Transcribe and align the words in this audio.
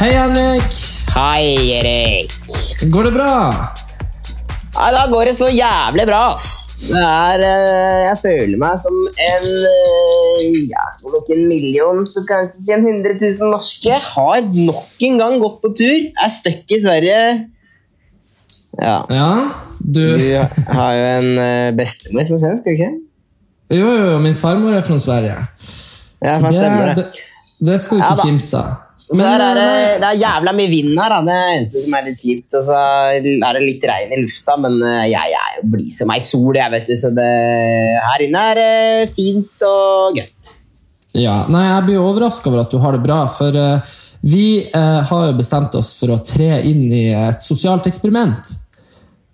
Hei, 0.00 0.14
Henrik. 0.16 0.64
Hei, 1.12 1.76
Erik. 1.76 2.32
Går 2.88 3.10
det 3.10 3.12
bra? 3.12 3.32
Nei, 4.72 4.86
da 4.94 5.02
går 5.12 5.28
det 5.28 5.34
så 5.36 5.50
jævlig 5.52 6.06
bra. 6.08 6.22
Det 6.80 7.02
er 7.04 7.44
eh, 7.44 7.98
Jeg 8.06 8.16
føler 8.22 8.56
meg 8.62 8.78
som 8.80 8.96
en 9.10 9.44
eh, 9.68 10.46
Ja, 10.70 10.86
om 11.04 11.18
ikke 11.18 11.36
en 11.36 11.44
million, 11.50 12.00
så 12.08 12.24
kanskje 12.24 12.62
ikke 12.62 12.78
en 12.78 12.88
100 12.94 13.20
000 13.42 13.52
norske. 13.52 14.00
Har 14.14 14.40
nok 14.48 15.04
en 15.10 15.20
gang 15.20 15.38
gått 15.44 15.60
på 15.66 15.74
tur. 15.82 16.08
Er 16.16 16.32
stuck 16.32 16.72
i 16.72 16.80
Sverige. 16.80 17.22
Ja. 18.80 18.98
Ja, 19.12 19.30
du 19.84 20.04
Du 20.16 20.28
har 20.80 20.92
jo 20.96 21.08
en 21.12 21.32
eh, 21.44 21.70
bestemor 21.76 22.24
som 22.24 22.40
er 22.40 22.46
svensk, 22.48 22.72
ikke? 22.72 22.94
Jo, 23.76 23.96
jo, 24.00 24.12
min 24.24 24.34
farmor 24.48 24.80
er 24.80 24.86
fra 24.86 24.96
Sverige. 24.96 25.42
Ja, 26.24 26.40
Så 26.40 26.56
det? 26.56 26.94
det, 26.96 27.10
det 27.68 27.82
skal 27.84 28.00
du 28.00 28.06
ikke 28.06 28.16
ja, 28.16 28.30
kimse 28.30 28.64
av. 28.64 28.78
Men 29.18 29.26
er 29.26 29.58
det, 29.58 29.64
eh, 29.66 29.96
det 29.98 30.08
er 30.08 30.18
jævla 30.20 30.52
mye 30.54 30.70
vind 30.70 30.98
her, 31.00 31.10
da. 31.10 31.20
det 31.26 31.38
eneste 31.56 31.82
som 31.82 31.94
er 31.98 32.04
litt 32.06 32.20
kjipt. 32.20 32.54
Og 32.54 32.66
så 32.68 32.78
er 33.16 33.56
det 33.56 33.64
litt 33.64 33.86
regn 33.90 34.14
i 34.14 34.20
lufta, 34.22 34.54
men 34.62 34.76
eh, 34.86 35.08
jeg, 35.10 35.32
jeg 35.34 35.64
blir 35.72 35.90
som 35.94 36.12
ei 36.14 36.20
sol, 36.22 36.52
jeg, 36.54 36.70
vet 36.76 36.86
du. 36.86 36.94
Så 37.00 37.10
det, 37.16 37.30
her 38.06 38.24
inne 38.26 38.44
er 38.52 38.60
det 38.60 39.10
fint 39.16 39.66
og 39.66 40.20
godt. 40.20 40.54
Ja, 41.18 41.40
nei, 41.50 41.64
Jeg 41.66 41.86
blir 41.88 42.04
overraska 42.04 42.52
over 42.52 42.62
at 42.62 42.70
du 42.70 42.78
har 42.78 42.94
det 42.94 43.02
bra, 43.02 43.24
for 43.34 43.56
uh, 43.58 43.94
vi 44.22 44.44
uh, 44.70 45.00
har 45.08 45.24
jo 45.26 45.38
bestemt 45.40 45.74
oss 45.74 45.96
for 45.98 46.14
å 46.14 46.20
tre 46.22 46.60
inn 46.70 46.84
i 46.86 47.08
et 47.10 47.42
sosialt 47.42 47.88
eksperiment. 47.90 48.52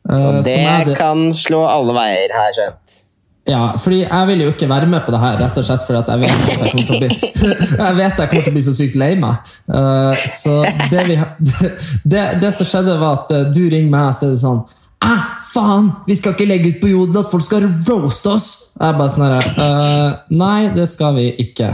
Uh, 0.08 0.38
Og 0.38 0.38
det, 0.46 0.56
det- 0.88 0.96
kan 0.96 1.28
slå 1.36 1.66
alle 1.68 1.92
veier, 1.98 2.32
har 2.32 2.48
jeg 2.48 2.56
skjønt. 2.62 3.02
Ja, 3.46 3.76
fordi 3.78 4.00
jeg 4.02 4.26
vil 4.26 4.40
jo 4.42 4.48
ikke 4.50 4.68
være 4.68 4.88
med 4.90 5.04
på 5.06 5.12
det 5.14 5.20
her, 5.22 5.36
rett 5.38 5.58
og 5.60 5.64
slett 5.66 5.84
fordi 5.86 6.00
jeg 6.02 6.20
vet 6.22 6.32
at 6.34 6.48
jeg 6.50 6.72
kommer 6.72 6.86
til 6.88 6.96
å 6.96 7.00
bli, 7.02 7.10
jeg 7.84 7.98
jeg 8.02 8.30
til 8.32 8.50
å 8.50 8.54
bli 8.56 8.64
så 8.66 8.74
sykt 8.74 8.98
lei 8.98 9.12
meg. 9.22 9.52
Uh, 9.70 10.18
så 10.32 10.56
det, 10.90 11.04
vi, 11.06 11.18
det, 12.16 12.24
det 12.42 12.52
som 12.56 12.66
skjedde, 12.66 12.98
var 12.98 13.22
at 13.22 13.34
eh, 13.36 13.46
du 13.54 13.62
ringer 13.70 13.92
meg 13.92 14.10
og 14.10 14.18
sier 14.18 14.34
sånn 14.40 14.64
Æ, 15.06 15.12
faen! 15.52 15.90
Vi 16.08 16.16
skal 16.18 16.34
ikke 16.34 16.48
legge 16.48 16.72
ut 16.72 16.78
på 16.82 16.90
Jodel 16.90 17.20
at 17.20 17.30
folk 17.30 17.44
skal 17.44 17.68
roaste 17.86 18.32
oss! 18.32 18.48
Jeg 18.76 18.96
bare 18.98 19.08
sånn 19.08 19.30
«Eh, 19.32 20.08
Nei, 20.36 20.68
det 20.74 20.84
skal 20.90 21.14
vi 21.16 21.30
ikke. 21.40 21.70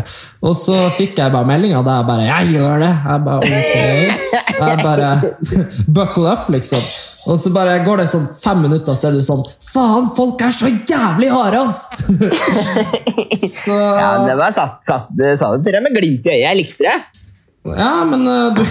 Og 0.47 0.53
så 0.55 0.77
fikk 0.95 1.17
jeg 1.19 1.33
bare 1.35 1.49
meldinga 1.49 1.81
der 1.83 1.99
jeg 1.99 2.07
bare 2.11 2.27
Jeg 2.29 2.53
gjør 2.55 2.85
det! 2.85 2.91
Jeg 3.09 3.25
bare 3.27 3.39
ok. 3.39 4.53
Jeg 4.53 4.85
bare 4.85 5.09
Buckle 5.97 6.29
up, 6.31 6.53
liksom. 6.55 6.85
Og 7.27 7.39
så 7.39 7.51
bare 7.55 7.81
går 7.87 8.03
det 8.03 8.07
sånn 8.11 8.29
fem 8.35 8.63
minutter, 8.67 8.95
så 8.99 9.09
er 9.11 9.19
du 9.19 9.23
sånn 9.27 9.43
Faen, 9.73 10.09
folk 10.15 10.43
er 10.47 10.55
så 10.55 10.71
jævlig 10.71 11.31
harde, 11.33 11.65
ass! 11.65 11.89
så 13.65 13.79
Ja, 13.79 14.13
det 14.27 14.37
var 14.39 14.55
satt, 14.55 14.79
satt, 14.87 15.11
sa 15.11 15.51
det 15.57 15.67
til 15.67 15.75
deg 15.75 15.83
med 15.87 15.99
glimt 15.99 16.27
i 16.29 16.35
øyet. 16.37 16.45
Jeg 16.45 16.61
likte 16.61 16.87
det. 16.87 16.97
Ja, 17.63 18.03
men 18.07 18.27
uh, 18.27 18.55
du, 18.55 18.63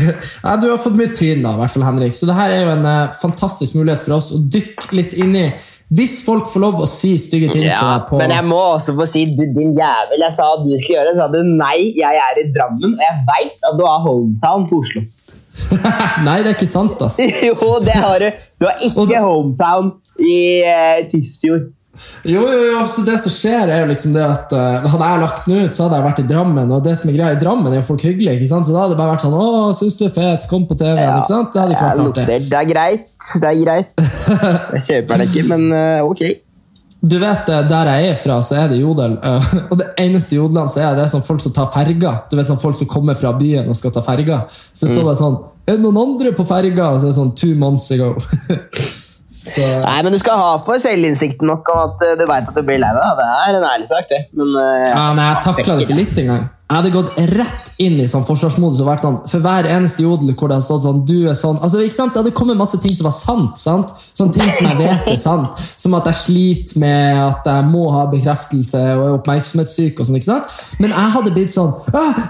ja, 0.44 0.54
du 0.58 0.68
har 0.72 0.78
fått 0.82 0.98
mye 0.98 1.10
tyn, 1.14 1.42
da, 1.42 1.54
i 1.54 1.62
hvert 1.62 1.74
fall, 1.74 1.86
Henrik. 1.86 2.14
Så 2.18 2.26
det 2.30 2.38
her 2.38 2.54
er 2.54 2.64
jo 2.64 2.72
en 2.76 2.86
uh, 2.86 3.10
fantastisk 3.18 3.78
mulighet 3.78 4.02
for 4.02 4.18
oss 4.18 4.30
å 4.34 4.40
dykke 4.42 4.90
litt 4.98 5.14
inn 5.18 5.36
i 5.38 5.46
Hvis 5.90 6.20
folk 6.22 6.46
får 6.46 6.62
lov 6.62 6.82
å 6.84 6.86
si 6.86 7.16
stygge 7.18 7.48
ting 7.50 7.64
til 7.64 7.72
deg 7.74 8.04
på 8.06 8.18
men 8.20 8.30
jeg 8.30 8.46
må 8.46 8.58
også 8.76 8.92
få 8.94 9.06
si, 9.10 9.24
du 9.34 9.42
din 9.56 9.72
jævel, 9.74 10.22
jeg 10.22 10.36
sa 10.36 10.52
at 10.54 10.62
du 10.62 10.70
skulle 10.76 11.00
gjøre 11.00 11.08
det. 11.10 11.16
Så 11.16 11.24
sa 11.24 11.32
du 11.32 11.48
nei, 11.48 11.78
jeg 11.98 12.20
er 12.26 12.38
i 12.38 12.44
Drammen, 12.54 12.94
og 12.94 13.02
jeg 13.02 13.24
veit 13.26 13.66
at 13.66 13.74
du 13.78 13.82
har 13.88 14.04
hometown 14.04 14.68
på 14.70 14.84
Oslo. 14.84 15.02
Nei, 16.26 16.36
det 16.44 16.52
er 16.52 16.54
ikke 16.54 16.70
sant, 16.70 17.02
ass. 17.02 17.18
Jo, 17.48 17.72
det 17.82 17.96
har 17.98 18.22
du. 18.22 18.28
Du 18.60 18.68
har 18.68 18.84
ikke 18.86 19.22
hometown 19.24 19.90
i 20.22 20.38
uh, 20.62 21.02
Tysfjord. 21.10 21.66
Jo, 22.24 22.42
jo, 22.44 22.64
jo, 22.72 22.80
så 22.86 23.02
det 23.06 23.14
som 23.22 23.32
skjer 23.32 23.70
er 23.72 23.78
jo 23.80 23.86
liksom 23.88 24.12
det 24.12 24.22
at 24.26 24.52
uh, 24.52 24.88
Hadde 24.92 25.06
jeg 25.08 25.20
lagt 25.22 25.46
den 25.48 25.64
ut, 25.64 25.74
så 25.76 25.86
hadde 25.86 25.96
jeg 26.00 26.04
vært 26.08 26.20
i 26.20 26.26
Drammen. 26.28 26.74
Og 26.76 26.82
det 26.84 26.92
som 26.98 27.08
er 27.08 27.16
greia 27.16 27.32
i 27.32 27.40
Drammen, 27.40 27.72
er 27.72 27.80
jo 27.80 27.86
folk 27.86 28.04
hyggelige. 28.04 28.36
ikke 28.40 28.50
sant? 28.50 28.68
Så 28.68 28.74
da 28.76 28.82
hadde 28.84 28.92
det 28.94 29.00
bare 29.00 29.14
vært 29.14 29.24
sånn 29.24 29.38
Å, 29.40 29.46
syns 29.78 29.96
du 29.96 30.04
er 30.08 30.12
fet? 30.18 30.44
Kom 30.50 30.66
på 30.68 30.76
TV-en. 30.76 31.16
ikke 31.22 31.32
sant? 31.32 31.50
Det 31.54 31.62
hadde 31.62 31.78
ikke 31.78 31.88
vært 31.88 32.04
artig. 32.04 32.26
det 32.50 32.60
er 32.60 32.70
greit. 32.74 33.08
Det 33.40 33.48
er 33.54 33.58
greit. 33.64 34.06
Jeg 34.76 34.86
kjøper 34.90 35.22
det 35.24 35.28
ikke, 35.32 35.46
men 35.54 35.66
uh, 35.72 36.04
ok. 36.10 36.22
Du 37.00 37.14
vet, 37.16 37.48
eh, 37.48 37.62
Der 37.64 37.88
jeg 37.88 38.08
er 38.10 38.16
fra, 38.20 38.34
så 38.44 38.58
er 38.60 38.66
det 38.68 38.76
jodel. 38.82 39.14
Og 39.72 39.78
det 39.80 39.86
eneste 40.02 40.36
jodlene 40.36 40.68
er 40.84 40.98
det 40.98 41.06
sånn 41.08 41.22
folk 41.24 41.40
som 41.40 41.54
tar 41.56 41.70
ferga. 41.72 42.10
Du 42.28 42.36
vet 42.36 42.50
sånn 42.52 42.60
Folk 42.60 42.76
som 42.76 42.90
kommer 42.92 43.16
fra 43.16 43.32
byen 43.38 43.70
og 43.72 43.78
skal 43.78 43.94
ta 43.96 44.02
ferga. 44.04 44.42
Så 44.50 44.84
det 44.84 44.90
står 44.92 45.00
Mm. 45.00 45.08
bare 45.08 45.16
sånn 45.22 45.38
Er 45.64 45.78
det 45.78 45.84
noen 45.86 45.96
andre 46.02 46.32
på 46.36 46.44
ferga? 46.44 46.90
Og 46.92 47.00
så 47.00 47.08
er 47.08 47.14
det 47.14 47.16
sånn 47.22 47.32
Two 47.40 47.54
months 47.56 47.88
ago. 47.96 48.10
så 49.30 49.62
Nei, 49.84 49.98
men 50.02 50.12
du 50.12 50.18
skal 50.18 50.38
ha 50.42 50.54
for 50.66 50.80
selvinnsikten 50.82 51.46
nok 51.46 51.68
og 51.70 51.82
at 51.84 52.00
eh, 52.08 52.16
du 52.18 52.24
veit 52.26 52.48
at 52.50 52.56
du 52.56 52.64
blir 52.66 52.80
lei 52.82 52.90
deg. 52.96 53.18
Det 53.20 53.26
er 53.30 53.58
en 53.60 53.66
ærlig 53.74 53.86
sak, 53.86 54.08
det. 54.10 54.24
Men 54.34 54.56
eh, 54.58 54.88
ja, 54.90 55.04
Nei, 55.14 55.28
jeg 55.30 55.44
takla 55.46 55.76
det 55.78 55.84
ikke 55.86 55.98
litt 56.00 56.18
engang. 56.24 56.48
Jeg 56.70 56.76
hadde 56.78 56.90
gått 56.94 57.16
rett 57.34 57.70
inn 57.82 57.96
i 57.98 58.04
sånn 58.06 58.22
forsvarsmodus 58.26 58.78
og 58.84 58.86
vært 58.86 59.02
sånn 59.02 59.16
For 59.26 59.42
hver 59.42 59.66
eneste 59.66 60.04
jodel 60.04 60.36
hvor 60.38 60.52
det 60.52 60.54
har 60.54 60.62
stått 60.62 60.84
sånn 60.84 61.00
Du 61.02 61.16
er 61.26 61.34
sånn 61.34 61.56
altså, 61.58 61.80
ikke 61.82 61.96
sant? 61.96 62.12
Det 62.14 62.20
hadde 62.22 62.32
kommet 62.38 62.60
masse 62.60 62.78
ting 62.78 62.94
som 62.94 63.08
var 63.08 63.14
sant. 63.16 63.58
sant? 63.58 63.90
Sånne 64.14 64.36
ting 64.36 64.52
som 64.54 64.68
jeg 64.68 64.78
vet 64.78 65.08
er 65.10 65.18
sant. 65.18 65.58
Som 65.82 65.96
at 65.98 66.06
jeg 66.12 66.18
sliter 66.20 66.78
med 66.78 67.18
at 67.24 67.50
jeg 67.50 67.66
må 67.72 67.88
ha 67.94 68.04
bekreftelse 68.12 68.82
og 69.00 69.02
er 69.08 69.16
oppmerksomhetssyk. 69.16 69.98
og 69.98 70.06
sånn, 70.10 70.20
ikke 70.20 70.30
sant? 70.30 70.54
Men 70.78 70.94
jeg 70.94 71.14
hadde 71.16 71.34
blitt 71.40 71.54
sånn 71.56 71.74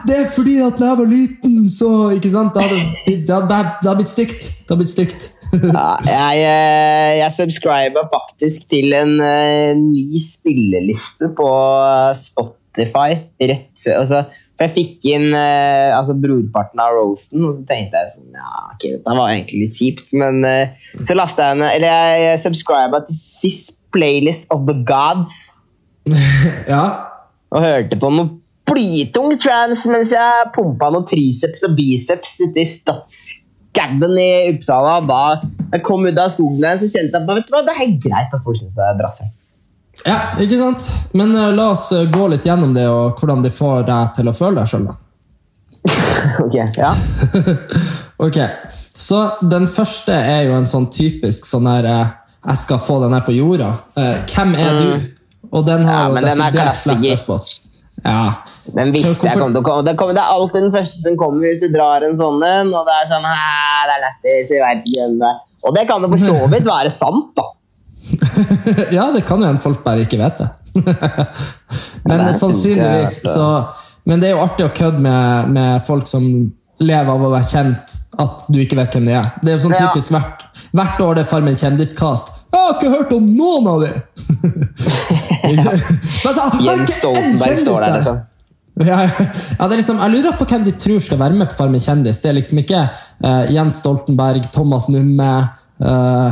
Det 0.08 0.16
er 0.22 0.24
fordi 0.32 0.56
at 0.64 0.80
da 0.80 0.92
jeg 0.94 1.00
var 1.02 1.12
liten, 1.12 1.60
så 1.76 1.90
ikke 2.16 2.32
sant? 2.32 2.56
Det 2.56 2.64
hadde, 2.64 2.80
blitt- 2.80 3.26
det 3.28 3.36
hadde, 3.36 3.60
det 3.82 3.88
hadde 3.92 3.98
blitt 4.00 4.14
stygt. 4.16 4.48
Det 4.64 4.72
hadde 4.72 4.80
blitt 4.84 4.94
stygt. 4.96 5.28
Ja, 5.50 5.86
jeg, 6.06 6.42
eh, 6.46 7.12
jeg 7.18 7.34
subscriber 7.34 8.06
faktisk 8.12 8.68
til 8.70 8.94
en 8.94 9.16
eh, 9.24 9.72
ny 9.78 10.20
spilleliste 10.22 11.30
på 11.36 11.48
Spotify 12.20 13.18
rett 13.42 13.82
før 13.82 14.02
altså, 14.02 14.22
For 14.54 14.68
jeg 14.68 14.74
fikk 14.76 15.08
inn 15.10 15.28
eh, 15.34 15.90
altså, 15.96 16.14
brorparten 16.22 16.82
av 16.82 16.94
roasten, 16.94 17.42
og 17.42 17.58
så 17.58 17.66
tenkte 17.70 17.98
jeg 17.98 18.14
sånn 18.14 18.38
Ja, 18.38 18.66
ok, 18.74 18.86
dette 18.98 19.16
var 19.18 19.32
egentlig 19.34 19.64
litt 19.64 19.80
kjipt, 19.80 20.14
men 20.20 20.42
så 21.00 21.18
lasta 21.18 21.50
jeg 21.50 21.62
ned 21.62 21.74
Eller 21.78 22.20
jeg, 22.24 22.42
subscriba 22.46 23.02
til 23.08 23.18
SIS 23.18 23.62
Playlist 23.90 24.46
of 24.54 24.68
the 24.68 24.76
Gods. 24.86 25.34
ja. 26.70 26.84
og 27.50 27.64
hørte 27.64 27.98
på 27.98 28.08
noe 28.14 28.36
blytung 28.70 29.34
trans 29.42 29.82
mens 29.90 30.14
jeg 30.14 30.50
pumpa 30.54 30.92
noe 30.94 31.06
triceps 31.10 31.66
og 31.66 31.74
biceps 31.78 32.38
ute 32.44 32.62
i 32.62 32.68
stadsgabben 33.70 34.18
i 34.18 34.54
Uppsala. 34.54 35.00
Da 35.00 35.40
jeg 35.72 35.82
kom 35.84 36.06
ut 36.06 36.18
av 36.18 36.28
skogen 36.28 36.60
der, 36.60 36.78
så 36.78 36.88
kjente 36.88 37.18
jeg 37.18 37.38
at 37.38 37.50
hva, 37.50 37.62
det 37.62 37.74
er 37.74 37.98
greit 38.00 38.34
at 38.34 38.42
folk 38.44 38.58
syns 38.58 38.74
det 38.74 38.82
er 38.84 38.98
drassig. 38.98 39.26
ja, 40.04 40.18
ikke 40.40 40.58
sant? 40.58 40.88
Men 41.12 41.34
uh, 41.36 41.50
la 41.54 41.70
oss 41.72 41.90
eh, 41.92 42.08
gå 42.10 42.28
litt 42.28 42.46
gjennom 42.46 42.74
det, 42.74 42.88
og 42.88 43.18
hvordan 43.18 43.42
det 43.42 43.52
får 43.52 43.84
deg 43.86 44.12
til 44.16 44.28
å 44.30 44.32
føle 44.32 44.60
deg 44.60 44.70
sjøl. 44.70 44.90
ok, 46.44 46.56
ja. 46.76 46.94
Ok, 48.20 48.36
så 48.76 49.22
den 49.40 49.64
første 49.72 50.12
er 50.12 50.42
jo 50.44 50.58
en 50.58 50.68
sånn 50.68 50.90
typisk 50.92 51.46
sånn 51.48 51.64
der 51.64 51.86
uh, 51.88 52.10
Jeg 52.44 52.60
skal 52.60 52.80
få 52.84 52.98
den 53.00 53.14
her 53.16 53.24
på 53.24 53.32
jorda. 53.32 53.70
Uh, 53.96 54.18
hvem 54.28 54.52
er 54.60 54.76
du? 54.76 55.08
Og 55.50 55.64
den 55.66 55.86
har 55.88 56.10
Mm. 56.10 56.16
Ja, 56.16 56.20
jo 56.20 56.20
er 56.20 56.26
desidert 56.28 56.52
flest 56.54 56.84
klassiker. 56.84 57.69
Ja. 58.04 58.42
Den 58.74 58.92
visste 58.94 59.28
jeg 59.28 59.38
kom 59.38 59.52
til 59.52 59.60
å 59.60 59.66
komme. 59.66 59.84
Det, 59.86 59.94
kommer, 59.98 60.16
det 60.16 60.22
er 60.22 60.34
alltid 60.34 60.66
den 60.66 60.74
første 60.74 61.00
som 61.02 61.16
kommer 61.20 61.46
hvis 61.46 61.62
du 61.62 61.68
drar 61.72 62.04
en 62.06 62.18
sånn 62.20 62.42
en. 62.46 62.74
Og 62.74 62.88
det 62.88 62.96
er 62.96 63.08
sånn 63.10 63.26
Det 63.26 63.94
er 63.94 64.04
lættis, 64.06 64.52
jeg 64.54 64.62
vet 64.64 64.84
ikke 64.84 65.06
hvem 65.06 65.16
det 65.20 65.30
er. 65.30 65.40
Og 65.60 65.76
det 65.76 65.86
kan 65.88 66.04
jo 66.04 66.12
for 66.14 66.22
så 66.24 66.36
vidt 66.54 66.68
være 66.68 66.92
sant, 66.94 67.32
da. 67.36 67.48
ja, 68.96 69.10
det 69.12 69.26
kan 69.28 69.42
jo 69.42 69.50
hende 69.50 69.62
folk 69.62 69.82
bare 69.84 70.06
ikke 70.06 70.20
vet 70.20 70.40
det. 70.40 70.48
men 72.08 72.24
det 72.24 72.34
sannsynligvis 72.38 73.16
så 73.26 73.46
Men 74.06 74.22
det 74.22 74.28
er 74.30 74.36
jo 74.36 74.44
artig 74.44 74.64
å 74.64 74.70
kødde 74.72 75.02
med, 75.04 75.50
med 75.52 75.82
folk 75.84 76.06
som 76.08 76.24
lever 76.80 77.10
av 77.12 77.22
å 77.24 77.30
være 77.32 77.48
kjent, 77.50 77.94
at 78.20 78.46
du 78.48 78.58
ikke 78.62 78.78
vet 78.78 78.94
hvem 78.96 79.06
de 79.08 79.16
er. 79.18 79.30
Det 79.42 79.52
er 79.52 79.58
jo 79.58 79.62
sånn 79.68 79.76
Ja. 79.76 79.88
typisk 79.88 80.12
hvert, 80.14 80.44
hvert 80.72 81.00
år 81.04 81.14
det 81.18 81.24
er 81.24 81.30
Farmen 81.30 81.56
kjendiskast. 81.56 82.32
Jeg 82.50 82.60
har 82.60 82.74
ikke 82.74 82.90
hørt 82.96 83.12
om 83.12 83.26
noen 83.36 83.68
av 83.70 83.80
dem! 83.84 84.02
Jens 86.66 86.96
Stoltenberg 86.96 87.58
står 87.62 87.80
der, 87.84 87.96
liksom. 87.98 88.20
Ja, 88.80 89.02
ja, 89.04 89.68
det 89.68 89.76
liksom, 89.76 89.98
jeg 90.00 90.12
lurer 90.14 90.36
på 90.38 90.46
hvem 90.48 90.64
de 90.64 90.72
tror 90.80 91.00
skal 91.04 91.18
være 91.20 91.36
med 91.36 91.50
på 91.50 91.58
Farmen 91.58 91.82
kjendis. 91.82 92.20
Det 92.22 92.30
er 92.30 92.38
liksom 92.38 92.62
ikke 92.62 92.84
uh, 92.88 93.44
Jens 93.52 93.80
Stoltenberg, 93.82 94.46
Thomas 94.54 94.88
Numme, 94.88 95.32
uh, 95.84 96.30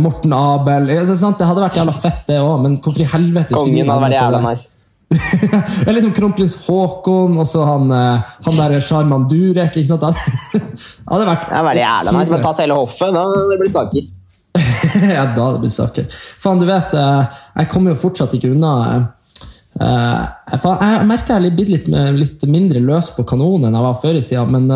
Morten 0.00 0.32
Abel 0.32 0.86
det 0.88 0.96
hadde 1.04 1.60
vært 1.60 1.76
jævla 1.76 1.92
fett, 1.92 2.22
det 2.30 2.38
òg, 2.40 2.62
men 2.64 2.78
hvorfor 2.80 3.02
i 3.04 3.10
helvete 3.12 3.52
skulle 3.52 3.74
Kongen 3.74 3.90
hadde 3.92 4.06
vært 4.06 4.16
jævla 4.16 4.40
nice. 4.46 4.70
Det 5.10 5.86
er 5.86 5.94
liksom 5.94 6.14
kronprins 6.16 6.56
Haakon 6.66 7.36
og 7.38 7.46
så 7.46 7.62
han, 7.66 7.90
eh, 7.94 8.36
han 8.46 8.60
der 8.60 8.80
Sjarman 8.82 9.26
Durek. 9.30 9.76
ikke 9.76 9.86
sant? 9.86 10.02
Det 10.06 11.12
hadde 11.12 11.26
vært 11.28 11.44
Det 11.46 11.54
hadde 11.54 11.66
vært 11.68 11.82
jævla 11.82 12.14
nice. 12.16 12.30
Bare 12.32 12.46
tatt 12.46 12.62
hele 12.64 12.78
hoffet. 12.80 13.12
Da 13.14 13.26
hadde 13.26 13.42
det 13.52 13.58
blitt 13.60 13.76
saker. 13.76 14.08
ja, 15.16 15.26
da 15.36 15.44
hadde 15.44 15.52
det 15.58 15.66
blitt 15.66 15.76
saker. 15.76 16.08
Faen, 16.42 16.62
du 16.62 16.66
vet, 16.68 16.96
eh, 16.98 17.36
jeg 17.60 17.70
kommer 17.74 17.94
jo 17.94 18.00
fortsatt 18.00 18.34
ikke 18.34 18.50
unna 18.56 18.72
eh, 18.88 19.04
Jeg 19.76 21.06
merker 21.06 21.36
jeg 21.36 21.36
har 21.36 21.46
blitt 21.60 21.70
litt, 21.70 21.92
litt 22.16 22.48
mindre 22.50 22.82
løs 22.82 23.12
på 23.14 23.26
kanonen 23.28 23.68
enn 23.68 23.78
jeg 23.78 23.86
var 23.86 24.00
før 24.00 24.18
i 24.18 24.24
tida. 24.24 24.42
Men 24.48 24.72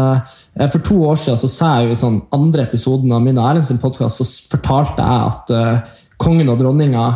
for 0.69 0.85
to 0.85 1.01
år 1.09 1.19
siden 1.19 1.41
så 1.41 1.51
sa 1.51 1.73
jeg 1.79 1.89
jo 1.89 1.97
i 1.97 2.01
sånn 2.05 2.21
andre 2.37 2.69
episoden 2.69 3.17
av 3.17 3.25
min 3.25 3.39
og 3.41 3.49
Erlend 3.49 3.67
sin 3.67 3.81
podkast, 3.83 4.21
så 4.21 4.53
fortalte 4.53 5.01
jeg 5.01 5.33
at 5.33 6.21
kongen 6.21 6.53
og 6.53 6.61
dronninga 6.61 7.09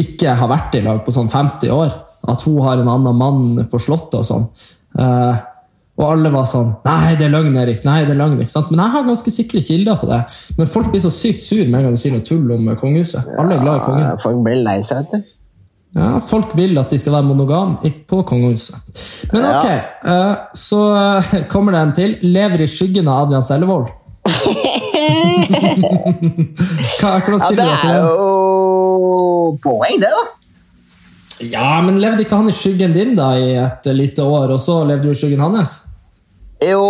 ikke 0.00 0.34
har 0.40 0.50
vært 0.50 0.74
i 0.74 0.82
lag 0.82 1.04
på 1.06 1.14
sånn 1.14 1.30
50 1.30 1.70
år. 1.70 1.92
At 2.28 2.42
hun 2.44 2.58
har 2.62 2.78
en 2.82 2.88
annen 2.88 3.16
mann 3.16 3.68
på 3.70 3.78
slottet 3.80 4.18
og 4.20 4.26
sånn. 4.28 4.48
Eh, 4.98 5.36
Og 6.00 6.06
alle 6.14 6.30
var 6.32 6.46
sånn 6.48 6.70
Nei, 6.86 7.14
det 7.20 7.26
er 7.26 7.32
løgn, 7.34 7.56
Erik. 7.60 7.82
Nei, 7.84 8.04
det 8.08 8.14
er 8.14 8.18
løgn. 8.22 8.38
ikke 8.40 8.50
sant? 8.54 8.70
Men 8.70 8.80
jeg 8.80 8.90
har 8.94 9.02
ganske 9.04 9.30
sikre 9.34 9.60
kilder 9.60 9.96
på 10.00 10.06
det. 10.08 10.20
Men 10.56 10.66
folk 10.66 10.88
blir 10.90 11.00
så 11.04 11.10
sykt 11.12 11.42
sur 11.44 11.60
med 11.66 11.74
en 11.80 11.84
gang 11.90 11.94
du 11.98 12.00
sier 12.00 12.12
noe 12.14 12.24
tull 12.24 12.50
om 12.54 12.70
kongehuset. 12.80 13.26
Alle 13.38 13.54
er 13.58 13.60
glad 13.60 13.76
i 13.82 13.84
kongen. 13.84 14.06
Ja, 14.06 14.14
folk 14.22 14.40
blir 14.46 14.62
lei 14.64 14.78
seg, 14.86 14.96
vet 15.02 15.10
du. 15.12 15.28
Ja, 15.98 16.20
Folk 16.22 16.52
vil 16.56 16.78
at 16.78 16.88
de 16.94 16.98
skal 17.02 17.12
være 17.18 17.26
monogame 17.26 17.90
på 18.08 18.22
kongehuset. 18.22 18.76
Men 19.32 19.44
ok, 19.50 19.66
eh, 20.14 20.34
så 20.54 20.80
eh, 20.96 21.32
kommer 21.50 21.72
det 21.76 21.80
en 21.82 21.92
til. 21.98 22.16
Lever 22.22 22.62
i 22.64 22.68
skyggen 22.70 23.08
av 23.10 23.24
Adrian 23.26 23.42
Sellevold. 23.42 23.90
Hva, 27.00 27.10
hvordan 27.24 27.40
stiller 27.42 27.64
du 27.64 27.70
deg 27.70 27.80
til 27.80 27.90
er 27.90 27.96
det? 27.96 28.10
jo 28.14 29.56
poeng, 29.64 29.96
det, 30.02 30.10
da. 30.12 30.22
Ja, 31.40 31.80
men 31.84 32.00
Levde 32.02 32.24
ikke 32.26 32.36
han 32.36 32.50
i 32.50 32.54
skyggen 32.54 32.92
din 32.92 33.14
da 33.16 33.30
i 33.38 33.54
et 33.56 33.86
lite 33.96 34.22
år, 34.26 34.50
og 34.52 34.60
så 34.60 34.80
levde 34.84 35.08
du 35.08 35.14
i 35.14 35.18
skyggen 35.18 35.40
hans? 35.40 35.78
Jo, 36.60 36.82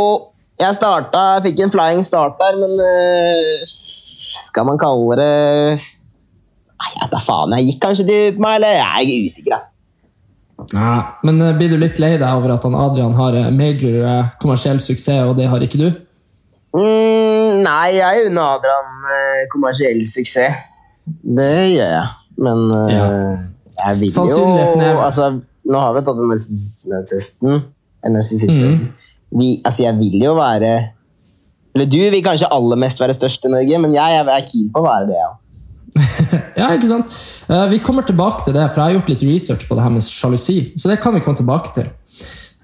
jeg 0.58 0.75
starta 0.75 1.20
Jeg 1.37 1.43
fikk 1.44 1.61
en 1.64 1.70
flying 1.75 2.00
start 2.05 2.35
der, 2.41 2.56
men 2.58 2.73
øh, 2.82 3.61
Skal 4.49 4.67
man 4.67 4.81
kalle 4.82 5.17
det 5.20 5.29
Nei, 6.81 6.91
jeg 6.97 7.11
vet 7.12 7.23
faen. 7.26 7.52
Jeg 7.58 7.67
gikk 7.69 7.81
kanskje 7.85 8.06
dypt 8.08 8.38
meg, 8.41 8.55
eller 8.56 8.79
jeg 8.79 9.14
er 9.14 9.26
usikker. 9.29 9.55
ass. 9.58 9.67
Nei, 10.73 11.00
Men 11.29 11.43
eh, 11.44 11.53
blir 11.58 11.69
du 11.75 11.76
litt 11.76 11.99
lei 12.00 12.14
deg 12.17 12.25
over 12.29 12.55
at 12.55 12.64
han 12.64 12.75
Adrian 12.75 13.12
har 13.19 13.37
eh, 13.37 13.50
major 13.53 14.31
kommersiell 14.41 14.81
suksess, 14.81 15.26
og 15.29 15.37
det 15.37 15.50
har 15.53 15.61
ikke 15.67 15.81
du? 15.82 15.91
Mm, 16.73 17.61
nei, 17.67 17.87
jeg 17.99 18.26
unner 18.31 18.56
Adrian 18.56 19.46
kommersiell 19.53 20.00
suksess. 20.08 20.67
Det 21.20 21.53
gjør 21.76 21.94
jeg. 21.99 22.08
Men 22.41 22.67
øh, 22.73 22.93
Ja. 22.96 23.06
Jeg 23.87 24.00
vil 24.00 24.12
Sannsynligheten 24.15 24.81
er- 24.87 25.00
altså, 25.05 25.31
Nå 25.71 25.79
har 25.79 25.93
vi 25.94 26.00
tatt 26.06 26.17
den 26.17 26.31
narsissismetesten. 26.32 27.61
Mm. 28.03 28.87
Vi, 29.38 29.49
altså, 29.65 29.82
jeg 29.82 29.99
vil 29.99 30.23
jo 30.25 30.32
være 30.35 30.71
Eller 31.75 31.87
du 31.87 31.99
vil 32.11 32.23
kanskje 32.25 32.49
aller 32.50 32.77
mest 32.81 32.99
være 33.00 33.15
størst 33.15 33.44
i 33.47 33.49
Norge, 33.53 33.79
men 33.79 33.93
jeg, 33.94 34.17
jeg 34.17 34.27
er 34.27 34.47
keen 34.49 34.71
på 34.75 34.81
å 34.81 34.87
være 34.88 35.06
det, 35.06 35.19
ja. 35.21 35.31
ja, 36.61 36.71
ikke 36.75 36.88
sant? 36.88 37.15
Eh, 37.50 37.67
Vi 37.71 37.79
kommer 37.85 38.03
tilbake 38.06 38.44
til 38.47 38.55
det, 38.56 38.65
for 38.73 38.81
jeg 38.81 38.87
har 38.88 38.97
gjort 38.99 39.12
litt 39.12 39.23
research 39.29 39.69
på 39.69 39.77
det 39.79 39.85
her 39.85 39.93
med 39.94 40.03
sjalusi. 40.06 40.73
Så 40.79 40.91
det 40.91 40.99
kan 41.03 41.15
vi 41.15 41.23
komme 41.23 41.38
tilbake 41.38 41.73
til. 41.77 41.87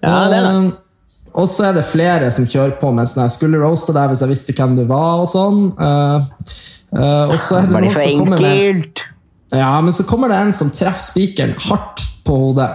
Ja, 0.03 0.27
det 0.31 0.41
er 0.41 0.51
nice. 0.57 0.73
Eh, 0.73 0.83
Og 1.37 1.49
så 1.53 1.67
er 1.69 1.77
det 1.77 1.85
flere 1.85 2.31
som 2.33 2.47
kjører 2.49 2.79
på 2.81 2.89
sånn 2.97 3.27
jeg 3.27 3.35
skulle 3.35 3.59
roaste 3.61 3.93
deg 3.93 4.09
hvis 4.11 4.23
jeg 4.25 4.31
visste 4.31 4.55
hvem 4.57 4.77
du 4.79 4.85
var. 4.89 5.21
og 5.21 5.29
sånn. 5.29 5.67
Uh, 5.77 6.25
uh, 6.97 7.29
og 7.29 7.37
så 7.39 7.59
er 7.61 7.67
det 7.67 7.75
noen 7.77 7.93
som 7.93 8.23
kommer 8.23 8.41
med? 8.41 9.03
Ja, 9.55 9.81
men 9.81 9.93
så 9.93 10.05
kommer 10.05 10.29
det 10.29 10.41
en 10.43 10.55
som 10.55 10.71
treffer 10.75 11.03
spikeren 11.13 11.55
hardt 11.69 12.03
på 12.27 12.37
hodet. 12.41 12.71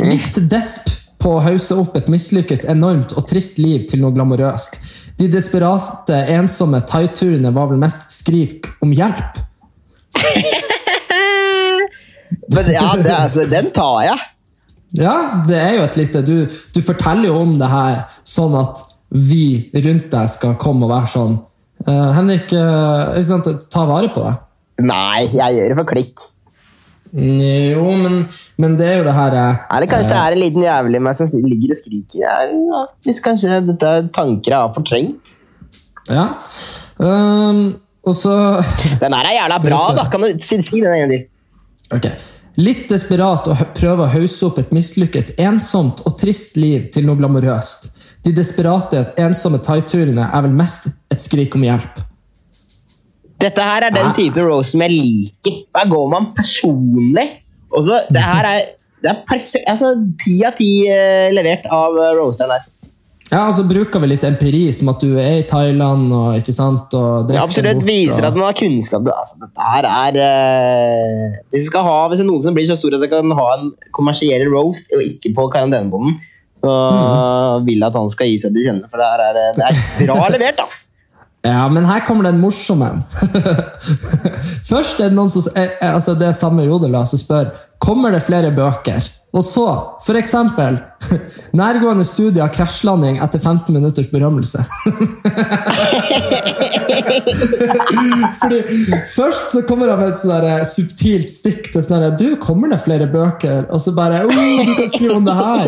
Litt 0.00 0.38
desp 0.50 0.88
på 1.18 1.34
å 1.36 1.42
hause 1.42 1.76
opp 1.80 1.96
et 1.98 2.08
mislykket, 2.10 2.64
enormt 2.70 3.12
og 3.18 3.26
trist 3.28 3.58
liv 3.60 3.84
til 3.90 4.00
noe 4.02 4.14
glamorøst. 4.14 4.78
De 5.18 5.26
desperate, 5.30 6.14
ensomme 6.30 6.80
thaiturene 6.86 7.50
var 7.54 7.72
vel 7.72 7.80
mest 7.82 8.06
et 8.06 8.14
skrik 8.20 8.68
om 8.84 8.94
hjelp. 8.94 9.40
Men 12.54 12.70
ja, 12.70 12.92
det, 12.96 13.12
altså, 13.12 13.46
den 13.50 13.70
tar 13.74 14.02
jeg. 14.04 14.18
Ja, 14.98 15.14
det 15.48 15.58
er 15.60 15.74
jo 15.76 15.82
et 15.84 15.96
lite 16.00 16.22
Du, 16.24 16.48
du 16.48 16.78
forteller 16.80 17.28
jo 17.28 17.36
om 17.42 17.58
det 17.60 17.68
her 17.68 17.98
sånn 18.24 18.54
at 18.56 18.80
vi 19.12 19.68
rundt 19.84 20.08
deg 20.12 20.30
skal 20.32 20.56
komme 20.60 20.86
og 20.86 20.92
være 20.92 21.10
sånn 21.12 21.34
uh, 21.88 22.10
Henrik, 22.16 22.52
uh, 22.56 23.60
ta 23.72 23.84
vare 23.88 24.10
på 24.12 24.24
deg. 24.24 24.44
Nei, 24.78 25.26
jeg 25.34 25.56
gjør 25.56 25.72
det 25.72 25.78
for 25.80 25.90
klikk. 25.90 26.26
Jo, 27.08 27.84
men, 27.96 28.20
men 28.60 28.74
det 28.76 28.84
er 28.84 28.98
jo 28.98 29.04
det 29.06 29.14
her 29.16 29.32
eh, 29.32 29.60
Eller 29.72 29.88
kanskje 29.88 30.10
det 30.12 30.18
er 30.20 30.34
en 30.34 30.42
liten 30.42 30.64
jævel 30.66 30.98
i 30.98 31.00
meg 31.00 31.16
som 31.16 31.46
ligger 31.48 31.72
og 31.72 31.78
skriker. 31.80 32.20
Ja, 32.20 32.82
hvis 33.06 33.20
kanskje 33.24 33.62
dette 33.64 33.92
er 34.00 34.10
tanker 34.12 34.52
jeg 34.52 34.60
har 34.60 34.74
fortrengt. 34.76 35.36
Ja. 36.08 36.26
Um, 37.00 37.78
og 38.04 38.16
så 38.16 38.34
Den 39.00 39.16
her 39.16 39.28
er 39.30 39.38
jævla 39.38 39.60
bra, 39.62 39.80
da! 39.96 40.08
Kan 40.12 40.24
du 40.24 40.44
si, 40.44 40.60
si 40.62 40.82
den 40.84 40.92
en 40.92 41.00
gang 41.04 41.14
til? 41.14 41.24
Okay. 41.96 42.18
Litt 42.58 42.88
desperat 42.90 43.46
å 43.48 43.54
prøve 43.76 44.04
å 44.04 44.12
hause 44.12 44.48
opp 44.48 44.58
et 44.60 44.72
mislykket, 44.74 45.36
ensomt 45.40 46.02
og 46.08 46.16
trist 46.20 46.58
liv 46.58 46.88
til 46.92 47.06
noe 47.06 47.16
glamorøst. 47.20 47.92
De 48.26 48.32
desperate, 48.34 49.04
ensomme 49.22 49.60
thaiturene 49.64 50.26
er 50.26 50.44
vel 50.44 50.56
mest 50.58 50.88
et 51.08 51.22
skrik 51.22 51.54
om 51.56 51.64
hjelp. 51.64 52.02
Dette 53.38 53.62
her 53.62 53.86
er 53.86 53.94
den 53.94 54.10
typen 54.16 54.16
type 54.18 54.46
rose 54.48 54.72
som 54.74 54.82
jeg 54.82 54.96
liker. 54.96 55.60
Der 55.76 55.92
går 55.92 56.08
man 56.10 56.32
personlig. 56.36 57.28
Og 57.70 57.84
så, 57.86 58.00
det 58.10 58.24
her 58.24 58.48
er, 58.48 58.72
det 59.04 59.12
er 59.12 59.20
perfekt. 59.28 59.62
Altså, 59.70 59.92
Ti 60.24 60.40
av 60.48 60.56
ti 60.58 60.72
eh, 60.90 61.28
levert 61.36 61.68
av 61.70 61.94
uh, 61.94 62.10
roasteren 62.18 62.56
der. 62.56 62.66
Ja, 63.28 63.42
og 63.44 63.52
så 63.58 63.62
bruker 63.68 64.00
vi 64.00 64.08
litt 64.08 64.24
empiri, 64.24 64.62
som 64.72 64.88
at 64.88 65.02
du 65.04 65.18
er 65.20 65.42
i 65.42 65.44
Thailand 65.44 66.08
og 66.16 66.38
ikke 66.38 66.54
sant, 66.56 66.94
og 66.96 67.28
ja, 67.28 67.42
absolutt 67.42 67.82
bort, 67.82 67.84
viser 67.90 68.22
og... 68.22 68.30
at 68.30 68.38
man 68.40 68.46
har 68.48 68.56
kunnskap. 68.56 69.10
Altså, 69.12 69.36
dette 69.42 69.66
her 69.68 69.88
er 69.90 70.16
uh... 70.16 71.36
Hvis 71.52 71.68
skal 71.68 71.84
ha, 71.84 71.98
hvis 72.08 72.22
det 72.22 72.24
er 72.24 72.30
noen 72.30 72.46
som 72.46 72.56
blir 72.56 72.66
så 72.70 72.78
stor 72.80 72.96
at 72.96 73.04
det 73.04 73.10
kan 73.12 73.36
ha 73.36 73.46
en 73.58 73.70
kommersiell 73.92 74.48
roast, 74.48 74.88
og 74.96 75.04
ikke 75.04 75.34
på 75.36 75.46
karantenebonden, 75.52 76.16
så 76.58 76.72
Mm. 76.88 77.66
vil 77.68 77.78
jeg 77.78 77.86
at 77.86 77.94
han 77.94 78.08
skal 78.10 78.26
gi 78.32 78.38
seg 78.42 78.56
til 78.56 78.64
kjenne. 78.66 78.88
For 78.90 78.98
det, 78.98 79.06
her 79.06 79.20
er, 79.28 79.52
det 79.54 79.66
er 79.68 80.08
bra 80.08 80.24
levert, 80.32 80.64
ass! 80.64 80.87
Ja, 81.46 81.68
men 81.70 81.86
her 81.86 82.02
kommer 82.06 82.26
den 82.26 82.40
morsomme. 82.42 82.90
Først 84.70 84.98
er 84.98 85.10
det 85.10 85.16
noen 85.16 85.30
som 85.30 85.46
eh, 85.54 85.76
eh, 85.78 85.94
altså 85.94 86.16
det 86.18 86.32
samme 86.36 86.66
jodela 86.66 87.04
som 87.06 87.20
spør 87.20 87.52
kommer 87.78 88.14
det 88.14 88.24
flere 88.26 88.50
bøker. 88.54 89.06
Og 89.36 89.44
så, 89.44 89.66
for 90.02 90.18
eksempel, 90.18 90.80
nærgående 91.62 92.04
studie 92.06 92.42
av 92.42 92.50
krasjlanding 92.54 93.18
etter 93.22 93.38
15 93.38 93.74
minutters 93.74 94.10
berømmelse. 94.10 94.64
Fordi 98.40 98.58
Først 99.12 99.52
så 99.52 99.62
kommer 99.68 99.90
han 99.92 100.00
med 100.00 100.12
et 100.12 100.18
sånn 100.18 100.46
eh, 100.48 100.64
subtilt 100.68 101.30
stikk 101.32 101.70
til 101.72 101.82
sånn 101.84 102.16
Du, 102.18 102.26
kommer 102.42 102.70
det 102.72 102.80
flere 102.82 103.08
bøker? 103.10 103.66
Og 103.74 103.80
så 103.82 103.92
bare 103.96 104.24
oh, 104.26 104.32
du 104.32 104.72
kan 104.78 104.90
skrive 104.90 105.18
om 105.18 105.26
det 105.26 105.36
her! 105.38 105.66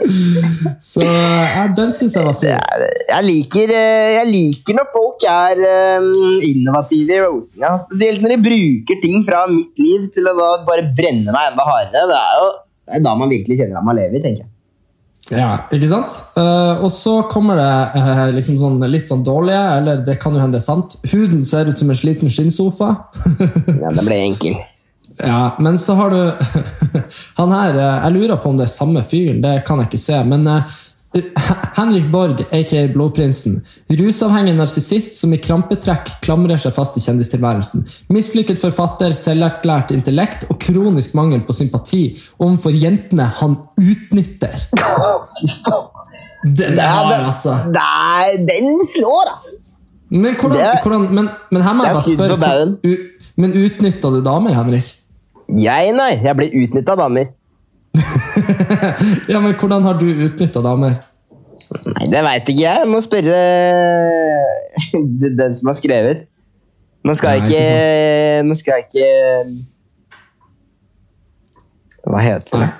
så 0.92 1.04
ja, 1.04 1.66
den 1.76 1.92
syns 1.94 2.16
jeg 2.16 2.26
var 2.26 2.38
fin. 2.38 2.56
Jeg, 2.56 3.22
liker, 3.26 3.74
eh, 3.74 4.08
jeg 4.18 4.30
liker 4.30 4.80
når 4.80 4.90
folk 4.94 5.28
er 5.30 5.62
eh, 5.66 6.10
innovative 6.50 7.18
i 7.18 7.22
roastinga. 7.24 7.76
Spesielt 7.86 8.24
når 8.24 8.36
de 8.36 8.40
bruker 8.48 8.96
ting 9.04 9.22
fra 9.26 9.44
mitt 9.50 9.78
liv 9.82 10.08
til 10.14 10.30
å 10.30 10.34
bare 10.40 10.90
brenne 10.96 11.30
meg 11.34 11.52
enda 11.52 11.64
hardere. 11.68 12.08
Det 12.10 12.18
er 12.20 12.42
jo 12.42 12.50
det 12.90 12.98
er 12.98 13.04
da 13.06 13.14
man 13.18 13.30
virkelig 13.30 13.60
kjenner 13.60 13.78
at 13.80 13.86
man 13.86 13.98
lever, 14.00 14.22
tenker 14.24 14.44
jeg. 14.44 14.50
Ja, 15.30 15.50
ikke 15.70 15.90
sant? 15.90 16.16
Uh, 16.34 16.80
og 16.82 16.90
så 16.90 17.20
kommer 17.30 17.58
det 17.60 18.00
uh, 18.00 18.24
liksom 18.34 18.56
sånn, 18.58 18.80
litt 18.90 19.06
sånn 19.10 19.22
dårlige, 19.26 19.60
eller 19.78 20.02
det 20.06 20.16
kan 20.22 20.34
jo 20.34 20.42
hende 20.42 20.58
det 20.58 20.64
er 20.64 20.66
sant. 20.66 20.96
Huden 21.12 21.44
ser 21.46 21.70
ut 21.70 21.78
som 21.78 21.92
en 21.92 21.98
sliten 21.98 22.32
skinnsofa. 22.32 22.90
Ja, 23.38 23.92
Den 23.94 24.02
ble 24.08 24.18
enkel. 24.24 24.58
ja, 25.30 25.56
men 25.58 25.78
så 25.78 25.94
har 25.94 26.10
du 26.10 26.32
Han 27.38 27.52
her, 27.52 27.74
eh, 27.74 27.98
jeg 28.04 28.16
lurer 28.16 28.40
på 28.40 28.50
om 28.50 28.58
det 28.58 28.66
er 28.66 28.72
samme 28.72 29.04
fyren, 29.06 29.42
det 29.44 29.60
kan 29.66 29.82
jeg 29.82 29.90
ikke 29.90 30.02
se. 30.02 30.18
Men 30.26 30.46
eh, 30.50 30.80
Henrik 31.74 32.04
Borg, 32.12 32.40
aka 32.54 32.84
Blodprinsen. 32.92 33.56
Rusavhengig 33.98 34.54
narsissist 34.54 35.16
som 35.18 35.32
i 35.34 35.38
krampetrekk 35.42 36.12
klamrer 36.22 36.60
seg 36.60 36.74
fast 36.76 36.98
i 36.98 37.02
kjendistilværelsen. 37.02 37.82
Mislykket 38.14 38.60
forfatter, 38.62 39.10
selverklært 39.18 39.90
intellekt 39.96 40.46
og 40.50 40.60
kronisk 40.62 41.16
mangel 41.18 41.42
på 41.48 41.56
sympati 41.56 42.04
overfor 42.38 42.76
jentene 42.78 43.26
han 43.40 43.56
utnytter. 43.80 44.54
Den 46.44 46.78
er 46.78 46.86
hard, 46.88 47.12
altså. 47.26 47.56
er- 47.74 48.46
den 48.46 48.70
slår, 48.86 49.32
altså. 49.34 49.58
Men, 50.10 50.34
hvordan, 50.34 50.58
Det- 50.58 50.82
hvordan, 50.82 51.14
men, 51.14 51.28
men 51.52 51.62
her 51.62 51.74
må 51.74 51.84
jeg 51.84 51.94
bare 51.94 52.14
spørre 52.16 52.38
Men 53.36 53.52
utnytta 53.52 54.10
du 54.10 54.22
damer, 54.24 54.54
Henrik? 54.54 54.96
Jeg, 55.58 55.92
nei. 55.94 56.12
Jeg 56.22 56.36
blir 56.36 56.50
utnytta 56.62 56.92
av 56.92 56.98
damer. 57.04 57.26
ja, 59.32 59.40
men 59.40 59.54
Hvordan 59.54 59.86
har 59.86 59.98
du 60.00 60.06
utnytta 60.10 60.62
damer? 60.64 60.98
Nei, 61.70 62.08
det 62.10 62.22
veit 62.26 62.48
ikke 62.50 62.64
jeg. 62.64 62.82
Jeg 62.82 62.90
må 62.90 63.00
spørre 63.04 63.38
den 65.40 65.56
som 65.58 65.70
har 65.70 65.78
skrevet. 65.78 66.26
Nå 67.06 67.16
skal 67.16 67.38
jeg 67.38 67.46
Nei, 67.46 67.48
ikke 67.48 68.42
Nå 68.44 68.56
skal 68.60 68.82
ikke 68.84 69.06
Hva 72.04 72.20
heter 72.20 72.64
det? 72.64 72.70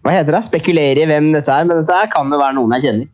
Hva 0.00 0.14
heter 0.16 0.32
det? 0.38 0.42
Spekulere 0.46 1.04
i 1.04 1.08
hvem 1.10 1.32
dette 1.34 1.52
er, 1.52 1.68
men 1.68 1.82
dette 1.82 1.96
her 1.98 2.08
kan 2.12 2.30
jo 2.32 2.38
være 2.40 2.56
noen 2.56 2.76
jeg 2.78 2.86
kjenner. 2.86 3.08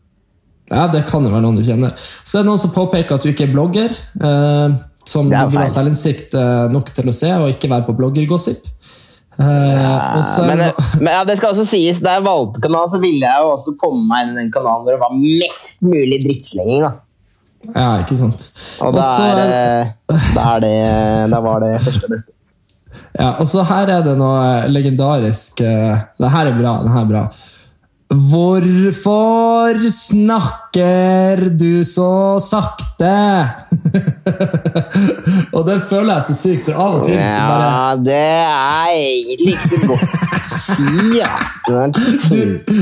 Ja, 0.71 0.87
Det 0.89 1.05
kan 1.09 1.25
jo 1.27 1.33
være 1.33 1.45
noen 1.45 1.59
du 1.59 1.65
kjenner. 1.67 1.95
Så 1.99 2.39
det 2.39 2.43
er 2.45 2.49
noen 2.49 2.61
som 2.61 2.73
påpeker 2.75 3.17
at 3.17 3.25
du 3.25 3.33
ikke 3.33 3.49
er 3.49 3.53
blogger. 3.53 3.91
Eh, 3.91 4.77
som 5.05 5.29
du 5.29 5.35
burde 5.35 5.61
ha 5.61 5.73
selvinnsikt 5.73 6.37
eh, 6.39 6.67
nok 6.73 6.93
til 6.97 7.11
å 7.11 7.15
se, 7.17 7.33
og 7.37 7.51
ikke 7.53 7.69
være 7.73 7.87
på 7.89 7.97
bloggergossip. 7.99 8.65
Eh, 9.39 9.83
ja, 9.83 10.23
så 10.23 10.45
Men, 10.47 10.61
det 10.61 11.01
men 11.01 11.11
ja, 11.11 11.25
det 11.27 11.39
skal 11.41 11.55
også 11.55 11.65
sies, 11.67 11.99
da 12.05 12.19
jeg 12.19 12.27
valgte 12.27 12.63
kanal, 12.63 12.87
så 12.91 13.01
ville 13.03 13.27
jeg 13.27 13.43
jo 13.43 13.55
også 13.57 13.75
komme 13.81 14.05
meg 14.11 14.29
inn 14.29 14.37
i 14.37 14.45
den 14.45 14.53
kanalen 14.55 14.85
hvor 14.87 14.95
det 14.95 15.03
var 15.03 15.17
mest 15.17 15.83
mulig 15.83 16.21
drittslenging. 16.27 16.85
da. 16.87 16.93
Ja, 17.73 17.89
ikke 18.05 18.17
sant. 18.21 18.47
Og 18.85 18.95
da, 18.95 19.03
også, 19.03 19.25
er, 19.25 19.93
da, 20.37 20.47
er 20.55 20.65
det, 20.65 20.75
da 21.33 21.41
var 21.45 21.63
det 21.65 21.75
første 21.83 22.11
beste. 22.13 22.35
Ja, 23.15 23.33
og 23.41 23.47
så 23.51 23.63
her 23.67 23.91
er 23.91 24.03
det 24.07 24.15
noe 24.19 24.69
legendarisk 24.71 25.61
eh, 25.63 26.03
Det 26.19 26.31
her 26.31 26.51
er 26.51 26.57
bra. 26.59 26.77
det 26.83 26.93
her 26.95 27.05
er 27.05 27.11
bra. 27.11 27.23
Hvorfor 28.13 29.79
snakker 29.89 31.41
du 31.57 31.85
så 31.89 32.37
sakte? 32.45 33.15
og 35.57 35.65
den 35.65 35.81
føler 35.81 36.19
jeg 36.19 36.27
så 36.27 36.37
sykt, 36.37 36.67
for 36.67 36.77
av 36.85 36.99
og 36.99 37.07
til 37.09 37.17
så 37.17 37.47
bare 37.49 37.71
Ja, 37.71 37.95
det 38.05 38.19
er 38.45 38.91
egentlig 38.93 39.55
ikke 39.57 39.71
så 39.71 39.81
godt 39.89 40.05
å 40.05 40.43
si, 40.53 41.23
ass. 41.25 41.57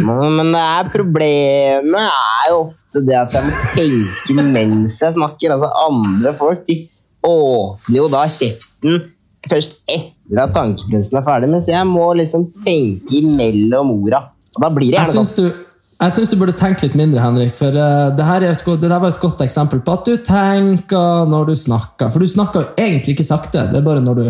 Men 0.03 0.51
det 0.51 0.65
er 0.65 0.91
problemet 0.91 2.11
er 2.11 2.51
jo 2.51 2.59
ofte 2.65 3.05
det 3.07 3.17
at 3.23 3.39
jeg 3.39 3.47
må 3.47 3.55
tenke 3.79 4.49
mens 4.51 4.99
jeg 5.07 5.15
snakker. 5.15 5.55
Altså 5.55 5.71
Andre 5.87 6.35
folk 6.43 6.67
de 6.67 6.81
åpner 7.23 8.01
jo 8.01 8.11
da 8.11 8.27
kjeften 8.27 9.05
først 9.47 9.81
etter 9.87 10.43
at 10.43 10.53
tankeprosessen 10.55 11.19
er 11.23 11.27
ferdig, 11.27 11.55
mens 11.55 11.71
jeg 11.71 11.87
må 11.89 12.11
liksom 12.19 12.51
tenke 12.67 13.23
imellom 13.23 13.95
orda. 13.95 14.27
Og 14.57 14.65
da 14.65 14.71
blir 14.73 14.91
det 14.91 14.97
gjerne 14.97 15.15
syns 15.15 15.35
sånn. 15.35 15.51
du, 15.53 15.73
jeg 16.03 16.15
syns 16.17 16.33
du 16.33 16.37
burde 16.41 16.55
tenke 16.59 16.87
litt 16.87 16.97
mindre, 16.99 17.23
Henrik. 17.25 17.53
For 17.57 17.75
uh, 17.75 18.11
det, 18.17 18.27
her 18.27 18.45
er 18.45 18.57
et, 18.57 18.65
det 18.67 18.89
der 18.91 19.03
var 19.03 19.15
et 19.15 19.21
godt 19.23 19.43
eksempel 19.45 19.83
på 19.85 19.97
at 19.97 20.09
du 20.09 20.17
tenker 20.27 21.29
når 21.31 21.53
du 21.53 21.55
snakker. 21.59 22.13
For 22.13 22.23
du 22.23 22.31
snakker 22.31 22.65
jo 22.65 22.87
egentlig 22.87 23.17
ikke 23.17 23.29
sakte, 23.29 23.69
det 23.71 23.81
er 23.81 23.87
bare 23.87 24.05
når 24.05 24.19
du, 24.19 24.25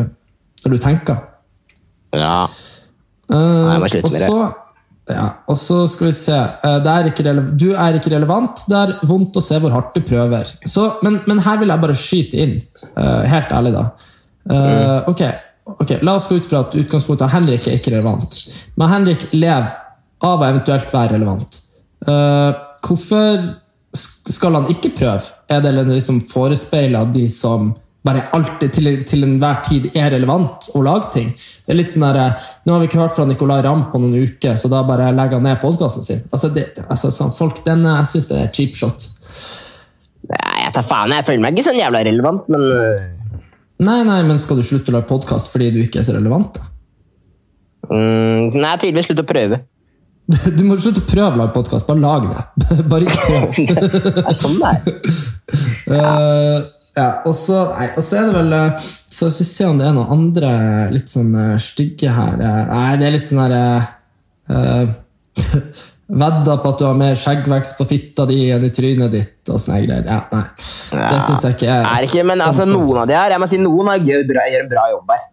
når 0.67 0.77
du 0.77 0.83
tenker. 0.83 1.23
Ja. 2.13 2.43
Nei, 3.33 3.39
jeg 3.73 3.81
må 3.81 3.89
slutte 3.95 4.13
med 4.13 4.27
det. 4.27 4.59
Ja, 5.11 5.25
og 5.51 5.57
så 5.59 5.81
skal 5.91 6.09
vi 6.09 6.13
se 6.15 6.35
eh, 6.37 6.77
det 6.85 6.93
er 6.93 7.41
Du 7.59 7.73
er 7.75 7.97
ikke 7.99 8.13
relevant. 8.13 8.63
Det 8.71 8.77
er 8.79 8.93
vondt 9.09 9.37
å 9.37 9.43
se 9.43 9.59
hvor 9.59 9.75
hardt 9.75 9.97
du 9.97 10.05
prøver. 10.07 10.47
Så, 10.69 10.87
men, 11.03 11.19
men 11.27 11.43
her 11.43 11.59
vil 11.61 11.73
jeg 11.73 11.83
bare 11.83 11.97
skyte 11.99 12.43
inn. 12.45 12.59
Uh, 12.95 13.23
helt 13.27 13.53
ærlig, 13.55 13.73
da. 13.75 13.87
Uh, 14.47 15.11
ok, 15.11 15.23
ok, 15.83 15.97
La 16.07 16.17
oss 16.19 16.29
gå 16.31 16.39
ut 16.39 16.47
fra 16.47 16.65
at 16.67 16.77
utgangspunktet 16.79 17.35
Henrik 17.35 17.67
er 17.67 17.79
ikke 17.79 17.95
relevant. 17.97 18.39
Men 18.79 18.93
Henrik 18.93 19.27
lever 19.35 19.75
av 20.23 20.41
å 20.43 20.49
eventuelt 20.49 20.93
være 20.95 21.17
relevant. 21.17 21.59
Uh, 22.07 22.53
hvorfor 22.83 23.43
skal 24.33 24.59
han 24.59 24.69
ikke 24.73 24.93
prøve? 24.97 25.31
Er 25.51 25.63
det 25.65 25.75
liksom 25.77 26.23
forespeila 26.31 27.05
de 27.13 27.27
som 27.31 27.73
bare 28.03 28.25
alltid 28.35 28.73
til, 28.75 28.89
til 29.07 29.27
enhver 29.27 29.61
tid 29.67 29.91
er 29.95 30.11
relevant 30.15 30.71
og 30.75 30.87
lager 30.87 31.11
ting? 31.15 31.33
Det 31.35 31.75
er 31.75 31.79
litt 31.79 31.93
sånn 31.93 32.07
der, 32.07 32.19
eh, 32.23 32.49
Nå 32.67 32.75
har 32.75 32.83
vi 32.83 32.89
ikke 32.89 33.03
hørt 33.03 33.17
fra 33.17 33.27
Nicolay 33.29 33.63
Ramm 33.63 33.85
på 33.93 34.01
noen 34.03 34.17
uker, 34.25 34.57
så 34.59 34.71
da 34.73 34.83
bare 34.87 35.13
legger 35.15 35.39
han 35.39 35.47
ned 35.47 35.61
podkasten 35.63 36.07
sin. 36.07 36.23
Altså, 36.33 36.51
det, 36.55 36.71
altså, 36.89 37.13
sånn, 37.15 37.35
folk, 37.35 37.63
den, 37.67 37.85
eh, 37.87 38.01
Jeg 38.03 38.11
syns 38.15 38.31
det 38.31 38.41
er 38.41 38.53
cheap 38.57 38.79
shot. 38.79 39.09
Nei, 40.33 40.59
jeg 40.65 40.75
tar 40.75 40.87
faen, 40.89 41.15
jeg 41.15 41.29
føler 41.29 41.45
meg 41.45 41.59
ikke 41.59 41.69
sånn 41.69 41.83
jævla 41.83 42.05
relevant, 42.09 42.49
men 42.53 42.69
Nei, 43.83 44.03
nei, 44.07 44.21
men 44.23 44.39
skal 44.39 44.61
du 44.61 44.63
slutte 44.63 44.93
å 44.93 44.95
lage 44.95 45.09
podkast 45.09 45.49
fordi 45.51 45.73
du 45.75 45.81
ikke 45.83 46.03
er 46.03 46.07
så 46.07 46.15
relevant? 46.15 46.55
da? 46.55 46.69
mm, 47.91 48.55
Nei, 48.55 48.75
tydeligvis 48.79 49.09
slutt 49.11 49.25
å 49.25 49.27
prøve. 49.27 49.59
Du 50.33 50.63
må 50.67 50.77
slutte 50.81 51.03
å 51.03 51.09
prøve 51.09 51.35
å 51.35 51.41
lage 51.43 51.55
podkast, 51.57 51.89
bare 51.89 52.03
lag 52.03 52.29
det. 52.29 52.45
Bare 52.91 53.09
ikke 53.09 53.25
prøv. 53.27 53.59
Det 54.17 54.25
er 54.25 54.39
sånn 54.39 54.61
det 54.63 54.73
er. 54.77 54.81
Eh, 55.93 56.59
ja, 56.97 57.07
og 57.27 57.35
så 57.37 57.59
nei, 57.75 57.89
og 57.99 58.05
så 58.07 58.21
er 58.21 58.29
det 58.29 58.35
vel 58.37 58.55
eh, 58.57 58.85
Så 59.13 59.29
skal 59.35 59.43
vi 59.43 59.47
se 59.49 59.67
om 59.69 59.81
det 59.81 59.89
er 59.89 59.97
noen 59.97 60.13
andre 60.15 60.53
litt 60.95 61.11
sånn 61.11 61.33
eh, 61.37 61.57
stygge 61.61 62.13
her. 62.15 62.39
Nei, 62.39 62.93
det 63.01 63.09
er 63.09 63.15
litt 63.17 63.27
sånn 63.29 63.41
herre 63.43 63.65
uh, 64.49 64.95
Vedda 66.23 66.55
på 66.63 66.73
at 66.73 66.81
du 66.81 66.87
har 66.87 66.97
mer 66.97 67.19
skjeggvekst 67.19 67.77
på 67.77 67.87
fitta 67.91 68.25
di 68.31 68.39
enn 68.55 68.65
i 68.65 68.71
trynet 68.73 69.13
ditt. 69.13 69.35
og 69.51 69.61
sånne 69.61 69.83
greier. 69.85 70.07
Ja, 70.07 70.21
nei. 70.33 70.45
Det 70.55 71.21
syns 71.27 71.45
jeg 71.49 71.59
ikke 71.59 71.69
er 71.75 71.91
Er 71.91 72.07
ikke, 72.09 72.25
men 72.31 72.45
altså, 72.47 72.69
noen 72.69 73.03
av 73.03 73.11
de 73.11 73.19
her, 73.19 73.35
jeg 73.35 73.43
må 73.43 73.51
si 73.51 73.61
noen 73.61 73.93
har 73.93 74.09
gjør, 74.09 74.25
bra, 74.31 74.47
gjør 74.55 74.65
en 74.65 74.73
bra 74.73 74.87
jobb 74.95 75.13
her. 75.17 75.29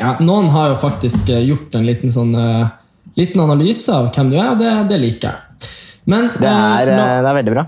ja, 0.00 0.16
Noen 0.24 0.50
har 0.56 0.72
jo 0.72 0.80
faktisk 0.82 1.30
gjort 1.30 1.78
en 1.78 1.86
liten 1.86 2.14
sånn 2.14 2.34
eh, 2.38 2.74
Liten 3.16 3.40
analyse 3.40 3.92
av 3.94 4.10
hvem 4.14 4.30
du 4.32 4.36
er, 4.36 4.50
og 4.52 4.58
det, 4.60 4.72
det 4.90 4.98
liker 5.00 5.30
jeg. 5.30 5.70
Men, 6.06 6.28
Det 6.38 6.48
er, 6.50 6.88
eh, 6.88 6.96
nå- 6.96 7.06
øh, 7.06 7.22
det 7.24 7.30
er 7.30 7.38
veldig 7.40 7.54
bra. 7.56 7.64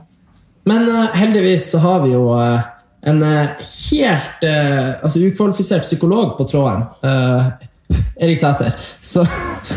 Men 0.69 0.89
eh, 0.93 1.15
heldigvis 1.23 1.71
så 1.73 1.79
har 1.83 2.03
vi 2.05 2.13
jo 2.13 2.27
eh, 2.39 2.61
en 3.09 3.23
eh, 3.25 3.49
helt 3.91 4.45
eh, 4.45 4.91
altså 5.03 5.23
ukvalifisert 5.25 5.83
psykolog 5.89 6.37
på 6.39 6.45
tråden. 6.51 6.85
eh, 7.03 7.49
Erik 8.21 8.37
Sæter. 8.39 8.75
Så, 9.01 9.23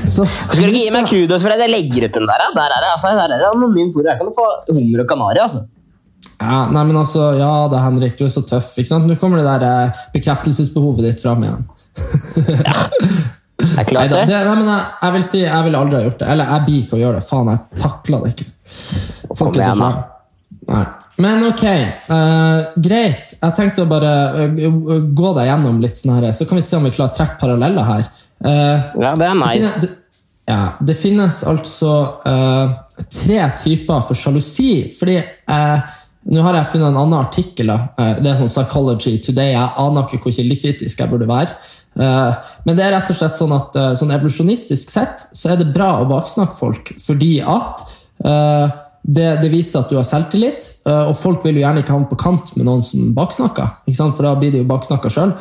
så 0.04 0.26
Skal 0.26 0.66
du 0.66 0.72
ikke 0.74 0.82
gi 0.84 0.92
meg 0.92 1.06
kudos 1.08 1.44
for 1.46 1.54
at 1.56 1.62
jeg 1.64 1.72
legger 1.72 2.08
ut 2.10 2.16
den 2.18 2.26
der? 2.28 2.44
Der 2.58 2.74
er 2.76 2.82
det 2.84 2.90
altså, 2.92 3.14
der 3.16 3.32
er 3.38 3.40
det 3.40 3.48
anonym 3.54 3.94
foro. 3.96 4.10
Her 4.10 4.18
kan 4.20 4.28
du 4.28 4.34
få 4.36 4.48
hummer 4.74 5.04
og 5.06 5.08
kanari. 5.14 5.40
altså. 5.46 5.62
ja, 6.42 6.58
nei, 6.74 6.84
men 6.90 6.98
altså, 6.98 7.30
ja 7.40 7.52
da, 7.72 7.80
Henrik, 7.86 8.18
du 8.20 8.26
er 8.28 8.34
så 8.34 8.42
tøff. 8.50 8.74
ikke 8.82 8.90
sant? 8.92 9.08
Nå 9.08 9.16
kommer 9.22 9.40
det 9.40 9.48
der 9.48 9.68
eh, 9.70 10.02
bekreftelsesbehovet 10.18 11.08
ditt 11.08 11.24
fram 11.24 11.46
igjen. 11.48 11.64
Det 12.36 12.58
er 13.82 13.90
klart 13.90 14.10
Neida, 14.12 14.24
det. 14.30 14.40
nei, 14.48 14.56
men 14.62 14.72
jeg, 14.72 14.88
jeg 15.02 15.16
vil 15.18 15.28
si 15.28 15.44
jeg 15.44 15.68
ville 15.68 15.84
aldri 15.84 16.00
ha 16.00 16.06
gjort 16.08 16.20
det. 16.24 16.32
Eller 16.34 16.52
jeg 16.56 16.66
blir 16.70 16.82
ikke 16.86 16.98
å 16.98 17.02
gjøre 17.04 17.20
det. 17.20 17.28
Faen, 17.28 17.52
jeg 17.54 17.84
takla 17.84 18.20
det 18.24 18.34
ikke. 18.36 18.50
Folk 19.38 19.58
er 19.58 19.64
så 19.68 19.78
slemme. 19.78 19.94
Nei. 20.72 20.84
Men 21.22 21.44
ok, 21.46 21.64
uh, 22.10 22.60
greit. 22.82 23.34
Jeg 23.38 23.56
tenkte 23.58 23.84
å 23.86 23.90
bare 23.90 24.12
uh, 24.48 24.92
gå 25.14 25.32
deg 25.38 25.50
gjennom 25.50 25.82
litt 25.84 25.98
sånn 25.98 26.16
her, 26.18 26.32
så 26.34 26.48
kan 26.50 26.58
vi 26.58 26.64
se 26.66 26.78
om 26.78 26.86
vi 26.88 26.94
klarer 26.96 27.12
å 27.12 27.18
trekke 27.18 27.40
paralleller 27.42 27.88
her. 27.88 28.06
Uh, 28.42 28.52
Ja, 29.02 29.12
det 29.20 29.28
er 29.28 29.34
det, 29.34 29.34
nice. 29.38 29.54
finnes, 29.58 29.80
det, 29.84 29.90
ja, 30.50 30.62
det 30.90 30.96
finnes 30.98 31.42
altså 31.52 31.92
tre 33.12 33.42
typer 33.62 34.06
for 34.08 34.18
sjalusi. 34.18 34.72
Fordi 34.98 35.20
Nå 36.32 36.42
har 36.46 36.54
jeg 36.54 36.68
funnet 36.70 36.92
en 36.92 36.98
annen 37.02 37.18
artikkel. 37.18 37.72
da. 37.72 38.12
Det 38.22 38.30
er 38.30 38.36
sånn 38.38 38.52
Psychology 38.52 39.16
Today. 39.26 39.56
Jeg 39.56 39.72
aner 39.82 40.04
ikke 40.06 40.28
hvor 40.28 40.36
kildekritisk 40.36 41.00
jeg 41.02 41.10
burde 41.10 41.26
være. 41.26 41.56
Eh, 42.00 42.52
men 42.64 42.78
det 42.78 42.86
er 42.86 42.94
rett 42.96 43.10
og 43.12 43.18
slett 43.18 43.36
sånn 43.36 43.52
at 43.56 43.76
eh, 43.76 43.94
sånn 44.00 44.14
evolusjonistisk 44.16 44.94
sett 44.94 45.26
så 45.36 45.52
er 45.52 45.60
det 45.60 45.74
bra 45.76 45.98
å 46.00 46.08
baksnakke 46.10 46.56
folk, 46.56 46.94
fordi 47.04 47.34
at 47.44 47.84
eh, 48.24 48.78
det, 49.02 49.28
det 49.42 49.50
viser 49.52 49.82
at 49.82 49.92
du 49.92 49.98
har 49.98 50.06
selvtillit, 50.06 50.68
og 50.86 51.16
folk 51.18 51.42
vil 51.42 51.56
jo 51.58 51.64
gjerne 51.64 51.82
ikke 51.82 51.96
havne 51.96 52.10
på 52.12 52.20
kant 52.22 52.52
med 52.54 52.68
noen 52.68 52.84
som 52.86 53.08
baksnakker. 53.18 53.72
For 53.98 54.28
da 54.28 54.36
blir 54.38 54.54
de 54.54 54.60
jo 54.62 54.68
baksnakka 54.70 55.10
sjøl. 55.10 55.32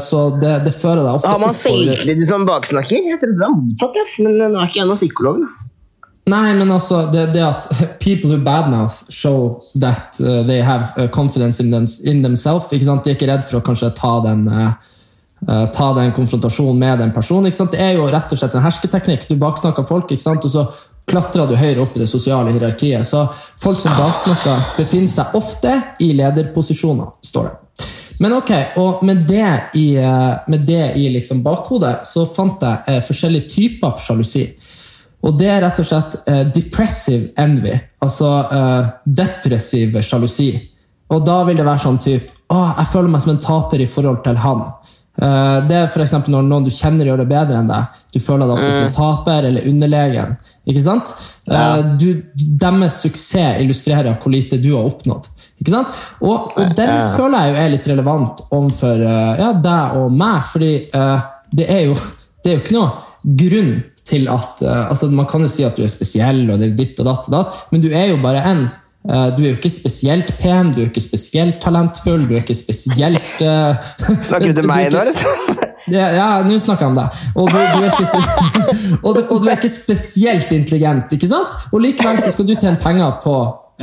Så 0.00 0.22
det, 0.40 0.54
det 0.64 0.72
fører 0.72 1.02
deg 1.04 1.18
ofte 1.18 1.28
Har 1.28 1.42
man 1.42 1.52
selvtillit 1.52 2.24
som 2.24 2.46
baksnakker? 2.48 3.10
Jeg 3.10 3.20
tror 3.20 3.34
det 3.34 3.42
var 3.42 3.52
motsatt, 3.52 4.00
yes. 4.00 4.14
men 4.24 4.40
nå 4.40 4.48
er 4.54 4.70
ikke 4.70 4.80
jeg 4.80 4.88
noen 4.88 5.00
psykolog. 5.02 5.44
da. 5.44 6.00
Nei, 6.32 6.56
men 6.56 6.72
altså, 6.72 7.02
det, 7.12 7.26
det 7.36 7.44
at 7.44 7.68
people 8.00 8.32
who 8.32 8.40
badmouth 8.40 9.04
show 9.12 9.60
that 9.76 10.16
they 10.48 10.64
have 10.64 11.10
confidence 11.12 11.60
in, 11.60 11.68
them, 11.68 11.84
in 12.08 12.24
themselves. 12.24 12.72
De 12.72 12.80
er 12.80 13.18
ikke 13.18 13.28
redd 13.28 13.44
for 13.44 13.60
å 13.60 13.66
kanskje 13.68 13.92
ta 14.00 14.14
den, 14.24 14.48
uh, 14.48 14.96
ta 15.46 15.92
den 15.94 16.10
konfrontasjonen 16.12 16.78
med 16.80 16.98
den 16.98 17.12
personen. 17.14 17.52
Det 17.52 17.78
er 17.78 17.92
jo 17.94 18.08
rett 18.10 18.32
og 18.32 18.40
slett 18.40 18.56
en 18.58 18.64
hersketeknikk. 18.64 19.28
Du 19.28 19.36
baksnakker 19.38 19.86
folk, 19.86 20.10
og 20.10 20.50
så 20.50 20.64
klatrer 21.08 21.46
du 21.48 21.54
høyere 21.56 21.84
opp 21.84 21.96
i 21.96 22.02
det 22.02 22.08
sosiale 22.10 22.52
hierarkiet. 22.54 23.06
Så 23.06 23.22
folk 23.62 23.80
som 23.80 23.94
baksnakker, 23.96 24.74
befinner 24.80 25.12
seg 25.12 25.38
ofte 25.38 25.74
i 26.04 26.10
lederposisjoner, 26.18 27.14
står 27.24 27.50
det. 27.50 27.86
Men 28.18 28.34
ok, 28.34 28.50
og 28.82 29.04
med 29.06 29.22
det 29.28 29.52
i, 29.78 29.92
uh, 30.02 30.42
med 30.50 30.66
det 30.66 30.96
i 30.98 31.06
liksom 31.14 31.44
bakhodet, 31.44 32.00
så 32.08 32.26
fant 32.26 32.64
jeg 32.66 32.98
uh, 32.98 33.04
forskjellige 33.06 33.50
typer 33.54 33.94
for 33.94 34.02
sjalusi. 34.08 34.48
Og 35.26 35.38
det 35.38 35.48
er 35.50 35.62
rett 35.64 35.78
og 35.82 35.86
slett 35.86 36.12
eh, 36.30 36.44
depressive 36.54 37.32
envy, 37.42 37.72
altså 38.04 38.28
eh, 38.54 38.90
depressiv 39.18 39.96
sjalusi. 40.04 40.52
Og 41.10 41.24
da 41.26 41.40
vil 41.48 41.58
det 41.58 41.66
være 41.66 41.82
sånn 41.82 41.98
type 42.04 42.34
Å, 42.52 42.58
jeg 42.78 42.88
føler 42.92 43.10
meg 43.12 43.22
som 43.24 43.32
en 43.34 43.40
taper 43.42 43.82
i 43.82 43.88
forhold 43.88 44.22
til 44.24 44.38
han. 44.40 44.62
Eh, 45.18 45.56
det 45.66 45.74
er 45.74 45.88
f.eks. 45.88 46.12
når 46.30 46.44
noen 46.46 46.66
du 46.66 46.70
kjenner 46.70 47.08
gjør 47.08 47.22
det 47.24 47.28
bedre 47.30 47.58
enn 47.58 47.70
deg. 47.70 47.96
Du 48.14 48.20
føler 48.22 48.46
deg 48.46 48.54
ofte 48.54 48.70
som 48.70 48.84
en 48.86 48.94
taper 48.94 49.48
eller 49.50 49.66
underlegen. 49.70 50.36
Ikke 50.68 50.84
sant? 50.84 51.10
Ja. 51.48 51.80
du, 51.98 52.22
deres 52.36 53.00
suksess 53.02 53.58
illustrerer 53.62 54.18
hvor 54.20 54.34
lite 54.34 54.60
du 54.60 54.70
har 54.76 54.86
oppnådd. 54.86 55.26
Ikke 55.58 55.74
sant? 55.74 56.00
Og, 56.22 56.52
og 56.54 56.74
den 56.78 56.92
Ja. 56.92 57.02
føler 57.16 57.46
jeg 57.46 57.50
jo 57.54 57.60
er 57.64 57.72
litt 57.74 57.88
relevant 57.90 58.42
overfor 58.50 59.02
eh, 59.02 59.42
ja, 59.42 59.52
deg 59.64 59.98
og 59.98 60.12
meg, 60.14 60.42
fordi 60.52 60.72
uh, 60.94 61.20
det, 61.50 61.66
er 61.66 61.86
jo, 61.88 61.96
det 62.44 62.50
er 62.52 62.58
jo 62.58 62.62
ikke 62.62 62.76
noe 62.76 62.90
grunn 63.42 63.72
til 64.08 64.28
at 64.32 64.62
uh, 64.62 64.84
altså 64.92 65.08
Man 65.12 65.26
kan 65.28 65.42
jo 65.44 65.48
si 65.52 65.64
at 65.66 65.76
du 65.76 65.82
er 65.84 65.90
spesiell, 65.92 66.44
og 66.46 66.60
det 66.60 66.70
er 66.70 66.76
ditt 66.78 67.00
og 67.02 67.08
datt 67.10 67.26
og 67.26 67.34
datt, 67.34 67.58
men 67.72 67.82
du 67.82 67.88
er 67.90 68.12
jo 68.12 68.20
bare 68.22 68.44
en. 68.52 68.68
Eh, 69.06 69.28
du 69.36 69.44
er 69.44 69.52
jo 69.52 69.56
ikke 69.56 69.70
spesielt 69.70 70.32
pen, 70.40 70.72
du 70.74 70.82
er 70.82 70.88
ikke 70.90 71.02
spesielt 71.04 71.60
talentfull, 71.62 72.24
du 72.26 72.34
er 72.34 72.42
ikke 72.42 72.56
spesielt 72.58 73.44
uh, 73.46 73.78
Snakker 74.02 74.50
du 74.50 74.58
til 74.58 74.66
meg 74.72 74.88
nå, 74.90 75.04
eller? 75.04 75.22
ja, 76.18 76.26
nå 76.44 76.58
snakker 76.58 76.88
jeg 76.88 76.90
om 76.90 76.98
deg. 76.98 77.22
Og 77.38 77.52
du, 77.52 77.60
du, 77.60 77.86
ikke, 77.86 78.08
og, 79.06 79.14
du, 79.14 79.22
og 79.22 79.38
du 79.38 79.46
er 79.46 79.54
ikke 79.54 79.70
spesielt 79.70 80.52
intelligent, 80.52 81.14
ikke 81.14 81.30
sant? 81.30 81.54
Og 81.70 81.82
likevel 81.84 82.20
så 82.20 82.34
skal 82.34 82.50
du 82.50 82.54
tjene 82.56 82.82
penger 82.82 83.16
på 83.22 83.36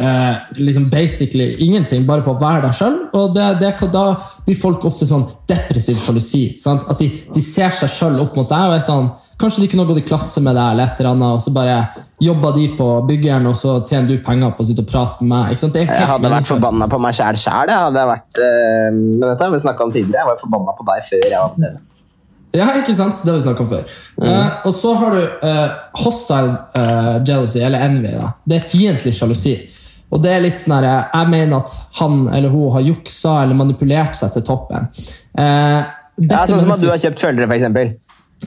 eh, 0.04 0.36
liksom 0.60 0.90
basically 0.92 1.56
ingenting, 1.64 2.06
bare 2.06 2.26
på 2.26 2.36
å 2.36 2.42
være 2.42 2.68
deg 2.68 2.78
sjøl. 2.78 3.00
Og 3.16 3.34
det, 3.38 3.48
det, 3.64 3.74
da 3.96 4.06
blir 4.46 4.60
folk 4.60 4.84
ofte 4.92 5.08
sånn 5.10 5.26
depressiv 5.50 5.98
sjalusi. 6.04 6.48
At 6.76 7.00
de, 7.00 7.10
de 7.32 7.44
ser 7.44 7.74
seg 7.76 7.92
sjøl 7.92 8.20
opp 8.28 8.36
mot 8.38 8.52
deg 8.52 8.68
og 8.68 8.78
er 8.78 8.84
sånn 8.84 9.14
Kanskje 9.39 9.62
de 9.65 9.68
kunne 9.68 9.84
gått 9.89 9.98
i 10.00 10.06
klasse 10.08 10.42
med 10.44 10.56
deg, 10.56 10.70
eller 10.72 10.88
et 10.88 11.00
eller 11.01 11.10
annet, 11.12 11.34
og 11.36 11.42
så 11.44 11.51
bare 11.56 11.80
jobba 12.24 12.51
de 12.56 12.70
på 12.77 12.86
byggeren, 13.10 13.50
og 13.50 13.56
så 13.60 13.74
tjener 13.84 14.08
du 14.13 14.22
penger 14.24 14.54
på 14.56 14.63
å 14.63 14.68
sitte 14.70 14.86
og 14.86 14.92
prate 14.92 15.25
med 15.25 15.34
meg. 15.34 15.58
Jeg 15.75 16.08
hadde 16.08 16.32
vært 16.32 16.48
forbanna 16.48 16.88
på 16.92 17.00
meg 17.04 17.18
sjæl 17.18 17.39
sjæl. 17.42 17.74
Men 18.96 19.25
dette 19.25 19.44
har 19.44 19.51
vi 19.51 19.60
snakka 19.65 19.84
om 19.89 19.92
tidligere. 19.92 20.24
Jeg 20.24 20.32
var 20.32 20.39
forbanna 20.46 20.75
på 20.77 20.88
deg 20.88 21.10
før 21.10 21.27
jeg 21.27 21.42
var 21.42 21.82
Ja, 22.56 22.70
ikke 22.80 22.96
sant? 22.96 23.20
Det 23.20 23.34
har 23.34 23.36
vi 23.36 23.44
snakket 23.44 23.65
om 23.65 23.72
før. 23.74 23.96
Eh, 24.24 24.51
og 24.63 24.72
så 24.77 24.94
har 25.01 25.18
du 25.18 25.24
uh, 25.44 25.74
hostile 26.06 26.56
uh, 26.77 27.18
jealousy, 27.27 27.60
eller 27.60 27.84
envy. 27.89 28.13
da. 28.15 28.32
Det 28.48 28.62
er 28.62 28.70
fiendtlig 28.70 29.12
sjalusi. 29.18 29.58
Og 30.15 30.22
det 30.24 30.32
er 30.32 30.44
litt 30.46 30.60
sånn 30.62 30.77
her, 30.77 30.88
Jeg 31.12 31.30
mener 31.34 31.60
at 31.60 31.75
han 32.00 32.27
eller 32.32 32.54
hun 32.54 32.72
har 32.77 32.86
juksa 32.86 33.42
eller 33.44 33.58
manipulert 33.58 34.15
seg 34.15 34.32
til 34.38 34.48
toppen. 34.48 34.88
Eh, 35.36 35.84
Ja, 36.15 36.46
sånn 36.48 36.62
som 36.63 36.72
at 36.72 36.80
du 36.80 36.88
har 36.88 37.00
kjøpt 37.01 37.20
følgere, 37.20 37.51
eksempel. 37.58 37.89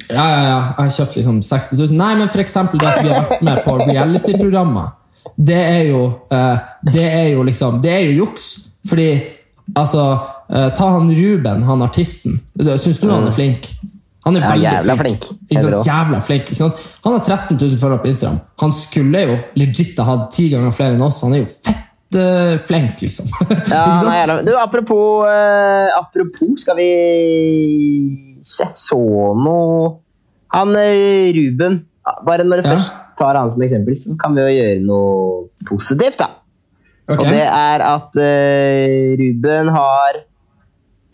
Ja, 0.09 0.25
ja, 0.31 0.43
ja. 0.43 0.59
Jeg 0.78 0.85
har 0.85 0.95
kjøpt 0.99 1.17
liksom 1.21 1.40
60 1.43 1.78
000. 1.81 1.97
Nei, 1.99 2.12
men 2.21 2.28
eksempel 2.45 2.81
det 2.81 2.88
at 2.93 3.02
vi 3.05 3.12
har 3.12 3.26
vært 3.28 3.43
med 3.49 3.61
på 3.67 3.76
reality-programmer. 3.83 4.95
Det 5.37 5.59
er 5.61 5.83
jo 5.90 6.02
eh, 6.33 6.59
Det 6.95 7.05
er 7.05 7.26
jo 7.35 7.43
liksom 7.45 7.81
Det 7.83 7.90
er 7.93 8.05
jo 8.07 8.25
juks. 8.25 8.47
Fordi 8.88 9.09
altså 9.76 10.05
eh, 10.49 10.69
Ta 10.78 10.88
han 10.95 11.11
Ruben, 11.12 11.62
han 11.67 11.83
artisten. 11.85 12.38
Syns 12.57 13.00
du 13.02 13.11
han 13.11 13.26
er 13.28 13.35
flink? 13.35 13.69
Han 14.25 14.37
er 14.37 14.40
Ja, 14.45 14.49
veldig 14.52 14.64
jævla 14.69 14.97
flink. 14.99 15.26
flink. 15.49 15.87
Jævla 15.87 16.21
flink? 16.21 16.50
Han 17.05 17.12
har 17.12 17.21
13 17.25 17.59
000 17.61 17.78
følgere 17.81 18.02
på 18.02 18.11
Instagram. 18.12 18.40
Han 18.61 18.73
skulle 18.73 19.23
jo 19.25 19.37
legit 19.57 19.99
ha 19.99 20.05
hatt 20.05 20.31
ti 20.35 20.49
ganger 20.52 20.75
flere 20.75 20.97
enn 20.99 21.05
oss. 21.07 21.21
Han 21.25 21.35
er 21.37 21.45
jo 21.45 21.50
fett 21.52 21.85
flink, 22.65 23.03
liksom. 23.03 23.27
Ja, 23.73 24.03
nei, 24.07 24.43
du, 24.47 24.55
apropos, 24.57 25.27
eh, 25.29 25.88
apropos, 25.99 26.55
skal 26.62 26.77
vi 26.79 28.38
se 28.43 28.65
så 28.79 28.99
noe 29.37 29.99
Han 30.55 30.73
eh, 30.79 31.29
Ruben 31.37 31.83
Bare 32.25 32.45
når 32.47 32.62
du 32.62 32.69
Ja. 32.69 32.75
først 32.77 32.95
tar 33.19 33.35
han 33.37 33.50
som 33.50 33.61
eksempel, 33.67 33.97
så 33.99 34.15
kan 34.17 34.33
vi 34.37 34.41
jo 34.47 34.53
gjøre 34.55 34.81
noe 34.87 35.67
positivt, 35.69 36.17
da. 36.23 36.29
Okay. 37.09 37.19
Og 37.19 37.33
det 37.35 37.43
er 37.45 37.83
at 37.85 38.17
eh, 38.23 39.17
Ruben 39.19 39.69
har 39.75 40.21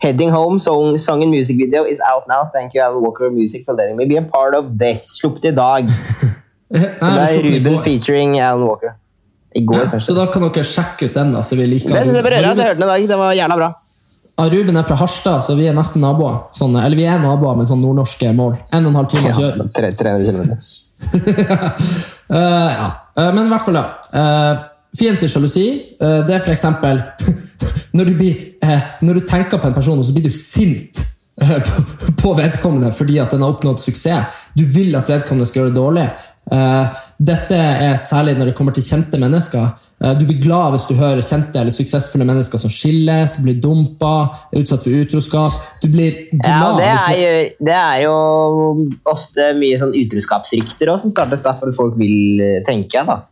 Heading 0.03 0.29
Home, 0.31 0.59
song, 0.59 0.97
song 1.01 1.23
and 1.23 1.31
music 1.31 1.57
video 1.57 1.83
is 1.83 1.99
out 2.05 2.27
now. 2.29 2.43
Thank 2.53 2.75
you, 2.75 2.81
Alan 2.83 3.01
Walker 3.01 3.31
Music, 3.31 3.63
for 3.65 3.73
letting 3.73 3.97
me 3.97 4.05
be 4.05 4.17
a 4.17 4.21
part 4.21 4.53
of 4.53 4.77
this. 4.77 5.07
Sluppet 5.19 5.45
i 5.49 5.55
dag. 5.55 5.87
Nei, 6.69 6.91
Det 7.01 7.01
er 7.01 7.43
Ruben 7.47 7.81
featuring 7.83 8.37
Alan 8.39 8.67
Walker. 8.67 8.95
I 9.55 9.63
går, 9.65 9.85
Ja, 9.93 9.99
så 10.03 10.13
da 10.17 10.25
kan 10.31 10.43
dere 10.49 10.63
sjekke 10.67 11.07
ut 11.09 11.13
den, 11.15 11.31
da. 11.31 11.41
så 11.47 11.55
vi 11.55 11.65
liker 11.71 11.93
Det 11.95 12.01
syns 12.05 12.17
jeg 12.19 12.25
bør 12.25 12.35
gjøre. 12.35 12.51
Jeg 12.51 12.67
hørte 12.69 12.79
den 12.81 12.87
i 12.89 12.91
dag. 12.91 13.07
Det 13.13 13.17
var 13.21 13.33
gjerne 13.39 13.57
bra. 13.61 13.69
Ah, 14.37 14.49
Ruben 14.51 14.75
er 14.75 14.83
fra 14.83 14.95
Harstad, 14.99 15.39
så 15.45 15.55
vi 15.55 15.67
er 15.71 15.75
nesten 15.77 16.01
naboer. 16.03 16.41
Sånn, 16.57 16.75
eller 16.75 16.97
vi 16.99 17.05
er 17.07 17.21
naboer 17.23 17.55
med 17.55 17.69
sånn 17.69 17.79
nordnorske 17.79 18.33
mål. 18.35 18.57
En 18.75 18.83
og 18.83 18.91
en 18.91 18.97
halv 18.99 19.07
time 19.13 19.31
å 19.31 19.37
kjøre. 19.39 19.67
tre- 19.77 19.93
300 19.95 20.25
km. 20.27 20.57
Eh, 22.27 22.71
ja. 22.73 22.85
Eh, 23.17 23.33
men 23.35 23.45
i 23.45 23.49
hvert 23.51 23.61
fall, 23.61 23.75
ja. 23.77 23.83
Uh, 24.09 24.63
fiendtlig 24.97 25.27
sjalusi, 25.29 25.65
uh, 26.01 26.23
det 26.25 26.33
er 26.33 26.41
for 26.41 26.55
eksempel 26.55 27.01
når 27.97 28.09
du, 28.09 28.13
blir, 28.17 28.39
eh, 28.65 28.81
når 29.05 29.19
du 29.19 29.27
tenker 29.29 29.59
på 29.61 29.69
en 29.69 29.75
person, 29.77 29.99
og 30.01 30.07
så 30.07 30.15
blir 30.15 30.25
du 30.25 30.33
sint 30.33 31.03
eh, 31.41 31.69
på 32.23 32.33
vedkommende 32.39 32.89
fordi 32.97 33.19
at 33.21 33.31
den 33.35 33.45
har 33.45 33.53
oppnådd 33.53 33.79
suksess. 33.83 34.41
Du 34.57 34.63
vil 34.65 34.95
at 34.97 35.09
vedkommende 35.11 35.45
skal 35.47 35.61
gjøre 35.61 35.73
det 35.75 35.79
dårlig. 35.79 36.07
Eh, 36.51 36.97
dette 37.25 37.57
er 37.57 37.95
særlig 37.97 38.35
når 38.37 38.51
det 38.51 38.55
kommer 38.57 38.75
til 38.75 38.85
kjente 38.85 39.17
mennesker. 39.21 39.65
Eh, 40.03 40.13
du 40.19 40.25
blir 40.27 40.37
glad 40.43 40.75
hvis 40.75 40.87
du 40.89 40.93
hører 40.99 41.23
kjente 41.25 41.57
eller 41.61 41.73
suksessfulle 41.73 42.27
mennesker 42.27 42.61
som 42.61 42.73
skilles, 42.73 43.37
blir 43.41 43.57
dumpa, 43.61 44.15
er 44.53 44.61
utsatt 44.61 44.85
for 44.85 45.05
utroskap. 45.05 45.61
Du 45.81 45.89
blir 45.89 46.25
glad 46.35 46.51
Ja, 46.51 46.73
det 46.77 46.89
er, 46.91 47.21
jo, 47.21 47.45
det 47.69 47.77
er 47.79 48.03
jo 48.05 48.17
ofte 49.15 49.53
mye 49.57 49.79
sånn 49.81 49.95
utroskapsrykter 49.97 50.93
også, 50.93 51.09
som 51.09 51.15
startes 51.15 51.45
derfor 51.45 51.73
folk 51.75 51.97
vil 52.01 52.43
eh, 52.43 52.61
tenke. 52.67 53.05
da. 53.07 53.23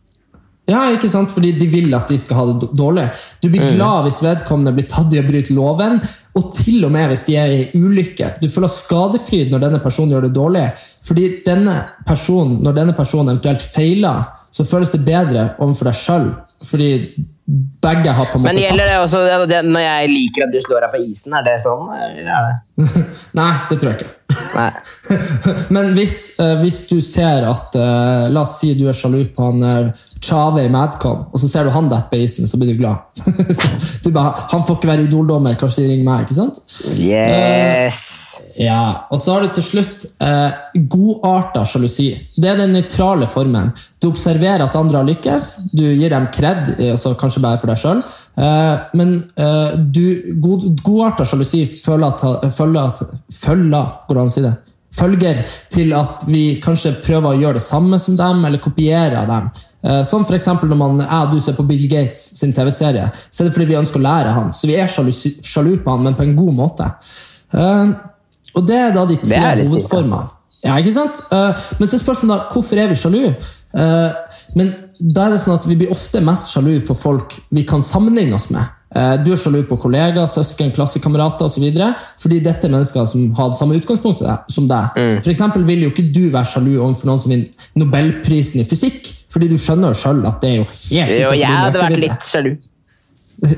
Ja, 0.70 0.86
ikke 0.94 1.10
sant? 1.12 1.32
Fordi 1.34 1.50
de 1.58 1.66
vil 1.68 1.92
at 1.96 2.08
de 2.08 2.16
skal 2.20 2.38
ha 2.38 2.44
det 2.48 2.70
dårlig. 2.76 3.08
Du 3.42 3.50
blir 3.52 3.66
glad 3.74 4.06
hvis 4.06 4.22
vedkommende 4.24 4.72
blir 4.76 4.86
tatt 4.88 5.12
i 5.12 5.20
å 5.20 5.26
bryte 5.26 5.52
loven, 5.56 5.98
og 6.34 6.54
til 6.56 6.86
og 6.86 6.94
med 6.94 7.10
hvis 7.12 7.26
de 7.28 7.36
er 7.38 7.52
i 7.52 7.66
ulykke. 7.76 8.32
Du 8.40 8.48
føler 8.50 8.72
skadefryd 8.72 9.52
når 9.52 9.66
denne 9.66 9.82
personen 9.84 10.16
gjør 10.16 10.26
det 10.28 10.32
dårlig. 10.38 10.64
Fordi 11.04 11.28
denne 11.44 11.76
personen, 12.08 12.56
når 12.64 12.80
denne 12.80 12.96
personen 12.96 13.34
eventuelt 13.34 13.62
feiler, 13.74 14.24
så 14.54 14.64
føles 14.66 14.92
det 14.94 15.04
bedre 15.04 15.50
overfor 15.58 15.90
deg 15.90 16.00
sjøl. 16.00 16.28
Fordi 16.64 16.90
begge 17.84 18.12
har 18.16 18.30
på 18.30 18.38
en 18.38 18.44
måte 18.44 18.54
Men 18.54 18.62
gjelder 18.62 18.88
det 18.88 18.98
også 19.02 19.20
det, 19.20 19.48
det, 19.50 19.60
når 19.68 19.82
jeg 19.84 20.12
liker 20.14 20.46
at 20.46 20.52
du 20.54 20.60
slår 20.64 20.86
deg 20.86 20.94
på 20.94 21.00
isen? 21.04 21.34
Er 21.36 21.44
det 21.44 21.58
sånn? 21.60 21.90
Eller 21.92 22.30
er 22.38 22.46
det? 22.48 22.86
Nei, 23.40 23.50
det 23.68 23.76
tror 23.82 23.90
jeg 23.90 23.98
ikke. 24.00 24.12
Nei. 24.54 24.70
Men 25.74 25.92
hvis, 25.96 26.38
eh, 26.40 26.56
hvis 26.62 26.84
du 26.88 26.96
ser 27.04 27.44
at 27.48 27.76
eh, 27.76 28.26
La 28.32 28.44
oss 28.44 28.58
si 28.60 28.72
du 28.78 28.86
er 28.88 28.96
sjalu 28.96 29.26
på 29.34 29.48
han 29.50 29.64
uh, 29.64 30.04
Chave 30.24 30.62
i 30.64 30.70
Madcon, 30.72 31.26
og 31.28 31.40
så 31.40 31.48
ser 31.50 31.66
du 31.66 31.72
han 31.74 31.88
dette 31.90 32.08
på 32.08 32.18
isen, 32.24 32.48
så 32.48 32.56
blir 32.60 32.72
du 32.72 32.80
glad. 32.80 33.02
du 34.04 34.10
bare, 34.14 34.46
Han 34.52 34.64
får 34.64 34.78
ikke 34.78 34.90
være 34.90 35.06
idoldommer, 35.08 35.56
kanskje 35.60 35.82
de 35.82 35.90
ringer 35.90 36.06
meg? 36.06 36.24
ikke 36.24 36.38
sant? 36.38 36.60
Yes! 36.96 37.98
Ja, 38.56 39.06
Og 39.12 39.20
så 39.20 39.34
har 39.34 39.44
du 39.44 39.52
til 39.52 39.66
slutt 39.66 40.06
eh, 40.24 40.78
godarta 40.88 41.64
sjalusi. 41.68 42.08
Det 42.36 42.50
er 42.50 42.62
den 42.62 42.72
nøytrale 42.76 43.28
formen. 43.28 43.72
Du 44.00 44.08
observerer 44.10 44.64
at 44.64 44.76
andre 44.76 45.00
har 45.00 45.08
lykkes, 45.08 45.50
du 45.72 45.84
gir 45.86 46.12
dem 46.12 46.30
kred, 46.32 46.74
eh, 46.78 46.94
altså 46.94 47.14
kanskje 47.20 47.44
bare 47.44 47.60
for 47.60 47.72
deg 47.72 47.80
sjøl, 47.80 48.02
eh, 48.40 48.82
men 48.96 49.14
eh, 49.40 49.76
du, 49.76 50.04
god, 50.44 50.66
godarta 50.84 51.28
sjalusi 51.28 51.64
følger 51.68 52.10
at, 52.10 52.48
følger 52.56 52.90
at 52.92 53.18
følger, 53.42 53.92
går 54.14 54.20
det 54.20 54.24
an 54.24 54.32
å 54.32 54.34
si 54.34 54.44
det? 54.44 54.54
Følger 54.94 55.40
til 55.74 55.92
at 55.98 56.22
vi 56.28 56.42
kanskje 56.62 56.92
prøver 57.02 57.32
å 57.32 57.40
gjøre 57.40 57.58
det 57.58 57.64
samme 57.64 57.98
som 57.98 58.14
dem, 58.18 58.44
eller 58.46 58.62
kopiere 58.62 59.24
dem. 59.26 59.48
Eh, 59.84 60.02
Som 60.06 60.24
for 60.24 60.36
eksempel 60.36 60.70
når 60.70 60.78
man, 60.80 61.02
jeg 61.02 61.26
og 61.26 61.32
du 61.34 61.40
ser 61.42 61.56
på 61.58 61.66
Bill 61.66 61.88
Gates 61.90 62.20
sin 62.38 62.54
TV-serie, 62.54 63.08
så 63.30 63.42
er 63.42 63.48
det 63.48 63.56
fordi 63.56 63.66
vi 63.72 63.80
ønsker 63.80 64.00
å 64.00 64.06
lære 64.06 64.36
han. 64.36 64.52
Så 64.54 64.70
vi 64.70 64.78
er 64.78 64.86
sjalu, 64.86 65.10
sjalu 65.12 65.74
på 65.82 65.96
han, 65.96 66.06
men 66.06 66.14
på 66.14 66.22
en 66.22 66.36
god 66.38 66.54
måte. 66.60 66.88
Eh, 67.52 67.92
og 68.54 68.66
det 68.68 68.78
er 68.78 68.94
da 68.94 69.04
de 69.10 69.18
tre 69.18 69.42
hovedformene. 69.64 70.30
Ja, 70.64 70.78
ikke 70.78 70.94
sant? 70.94 71.20
Eh, 71.34 71.66
men 71.80 71.90
så 71.90 71.98
er 71.98 72.04
spørsmålet 72.04 72.36
da, 72.36 72.54
hvorfor 72.54 72.80
er 72.80 72.94
vi 72.94 73.00
sjalu? 73.02 73.22
Men 74.54 74.68
da 75.00 75.24
er 75.26 75.34
det 75.34 75.40
sånn 75.42 75.58
at 75.58 75.64
vi 75.66 75.74
blir 75.80 75.90
ofte 75.90 76.22
mest 76.22 76.52
sjalu 76.54 76.78
på 76.86 76.94
folk 76.94 77.34
vi 77.50 77.64
kan 77.66 77.82
sammenligne 77.82 78.38
oss 78.38 78.46
med. 78.54 78.62
Eh, 78.94 79.14
du 79.24 79.32
er 79.34 79.40
sjalu 79.40 79.62
på 79.66 79.76
kollegaer, 79.82 80.28
søsken, 80.30 80.70
klassekamerater 80.76 81.48
osv. 81.48 81.64
Fordi 82.22 82.38
dette 82.44 82.68
er 82.68 82.74
mennesker 82.76 83.06
som 83.10 83.24
har 83.34 83.50
det 83.50 83.58
samme 83.58 83.78
utgangspunktet 83.80 84.52
som 84.54 84.68
deg. 84.70 85.00
For 85.24 85.32
eksempel 85.34 85.64
vil 85.66 85.82
jo 85.86 85.90
ikke 85.94 86.06
du 86.14 86.22
være 86.30 86.46
sjalu 86.52 86.76
overfor 86.78 87.10
noen 87.10 87.22
som 87.24 87.34
vinner 87.34 87.66
Nobelprisen 87.82 88.62
i 88.62 88.68
fysikk. 88.68 89.10
Fordi 89.34 89.48
du 89.50 89.56
skjønner 89.58 89.90
jo 89.90 89.98
sjøl 89.98 90.20
at 90.30 90.38
det 90.44 90.50
er 90.52 90.60
jo 90.60 90.68
helt 90.70 91.16
Jo, 91.18 91.32
jeg 91.34 91.50
hadde 91.58 91.80
vært 91.82 92.00
litt 92.06 92.30
sjalu. 92.30 92.54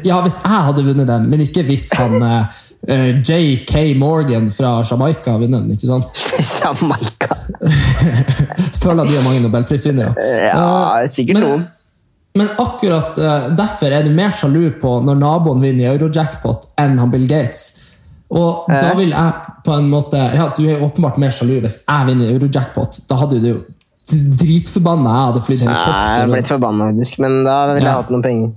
Ja, 0.09 0.23
hvis 0.25 0.39
jeg 0.41 0.63
hadde 0.67 0.83
vunnet 0.87 1.07
den, 1.07 1.27
men 1.31 1.43
ikke 1.45 1.61
hvis 1.69 1.91
han 1.99 2.15
eh, 2.25 2.55
eh, 2.89 3.11
J.K. 3.21 3.83
Morgan 4.01 4.49
fra 4.51 4.71
Jamaica 4.89 5.35
har 5.35 5.43
vunnet 5.43 5.67
den. 5.67 5.75
ikke 5.77 5.91
sant? 5.91 6.09
Jamaica. 6.63 7.37
Føler 8.83 9.03
at 9.05 9.11
de 9.11 9.19
har 9.19 9.25
mange 9.27 9.43
nobelprisvinnere. 9.45 10.15
Ja, 10.49 11.07
sikkert 11.13 11.39
men- 11.41 11.45
noen. 11.45 11.67
Men 12.37 12.51
akkurat 12.61 13.17
eh, 13.19 13.49
derfor 13.57 13.93
er 13.97 14.05
du 14.07 14.11
mer 14.15 14.31
sjalu 14.35 14.67
på 14.81 14.99
når 15.07 15.19
naboen 15.23 15.63
vinner 15.65 15.87
i 15.87 15.91
Eurojackpot 15.95 16.71
enn 16.83 16.99
han 17.01 17.11
Bill 17.15 17.27
Gates. 17.31 17.63
Og 18.37 18.67
da 18.69 18.91
vil 18.99 19.13
jeg 19.15 19.53
på 19.65 19.71
en 19.77 19.87
måte 19.93 20.19
Ja, 20.35 20.49
du 20.51 20.65
er 20.67 20.73
jo 20.81 20.89
åpenbart 20.89 21.19
mer 21.23 21.31
sjalu 21.31 21.61
hvis 21.63 21.81
jeg 21.87 22.07
vinner 22.09 22.33
Eurojackpot. 22.35 23.01
Da 23.09 23.19
hadde 23.23 23.39
du 23.41 23.49
jo 23.53 23.59
dritforbanna 24.11 25.11
jeg 25.17 25.27
hadde 25.31 25.43
flydd 25.47 25.65
Nei, 25.65 25.73
jeg 25.73 25.83
helikopter. 25.87 26.23
er 26.23 26.33
blitt 26.35 26.51
forbanna, 26.53 26.89
faktisk, 26.93 27.19
men 27.25 27.37
da 27.47 27.57
ville 27.73 27.81
jeg 27.81 27.91
Ja. 27.91 27.97
hatt 28.03 28.11
noen 28.15 28.23
penger. 28.23 28.53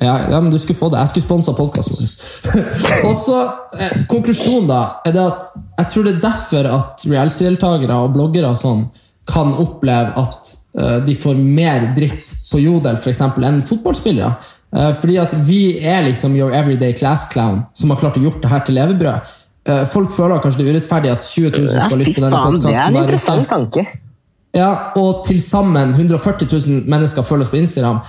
Ja, 0.00 0.12
ja, 0.30 0.40
men 0.40 0.52
du 0.52 0.58
skulle 0.58 0.78
få 0.78 0.90
det. 0.92 0.98
Jeg 1.00 1.08
skulle 1.08 1.26
sponsa 1.26 1.52
podkasten 1.58 1.96
vår. 1.98 2.12
og 3.08 3.16
så, 3.18 3.38
eh, 3.78 4.04
Konklusjonen 4.06 4.68
da, 4.68 4.82
er 5.04 5.12
det 5.16 5.24
at 5.24 5.48
jeg 5.80 5.88
tror 5.92 6.04
det 6.06 6.12
er 6.14 6.20
derfor 6.28 6.68
at 6.76 7.02
reality-deltakere 7.10 7.96
og 8.04 8.12
bloggere 8.14 8.52
og 8.52 8.56
sånn 8.60 8.84
kan 9.28 9.52
oppleve 9.60 10.12
at 10.16 10.52
uh, 10.78 10.98
de 11.04 11.16
får 11.16 11.34
mer 11.36 11.90
dritt 11.96 12.34
på 12.52 12.60
Jodel 12.62 12.96
for 12.96 13.12
eksempel, 13.12 13.44
enn 13.48 13.60
fotballspillere. 13.66 14.32
Uh, 14.74 14.90
fordi 14.96 15.18
at 15.20 15.34
vi 15.48 15.62
er 15.80 16.04
liksom 16.06 16.36
your 16.36 16.54
everyday 16.56 16.92
class 16.96 17.28
clown 17.32 17.62
som 17.76 17.92
har 17.92 18.00
klart 18.00 18.18
å 18.20 18.24
gjort 18.24 18.42
det 18.42 18.52
her 18.52 18.64
til 18.66 18.78
levebrød. 18.80 19.32
Uh, 19.68 19.84
folk 19.88 20.12
føler 20.14 20.40
kanskje 20.44 20.62
det 20.62 20.68
er 20.68 20.78
urettferdig 20.78 21.12
at 21.12 21.24
20 21.26 21.56
000 21.58 21.86
skal 21.88 22.00
lytte 22.00 22.16
på 22.16 22.24
denne 22.24 22.44
faen, 22.44 22.60
det 22.60 22.72
er 22.72 22.78
podkasten. 22.78 22.96
en 22.96 23.02
interessant 23.04 23.50
tanke. 23.52 23.86
Ja, 24.56 24.70
og 24.96 25.24
til 25.26 25.42
sammen 25.44 25.92
140 25.92 26.48
000 26.48 26.88
mennesker 26.88 27.26
følger 27.26 27.44
oss 27.44 27.52
på 27.52 27.60
Instagram. 27.60 28.00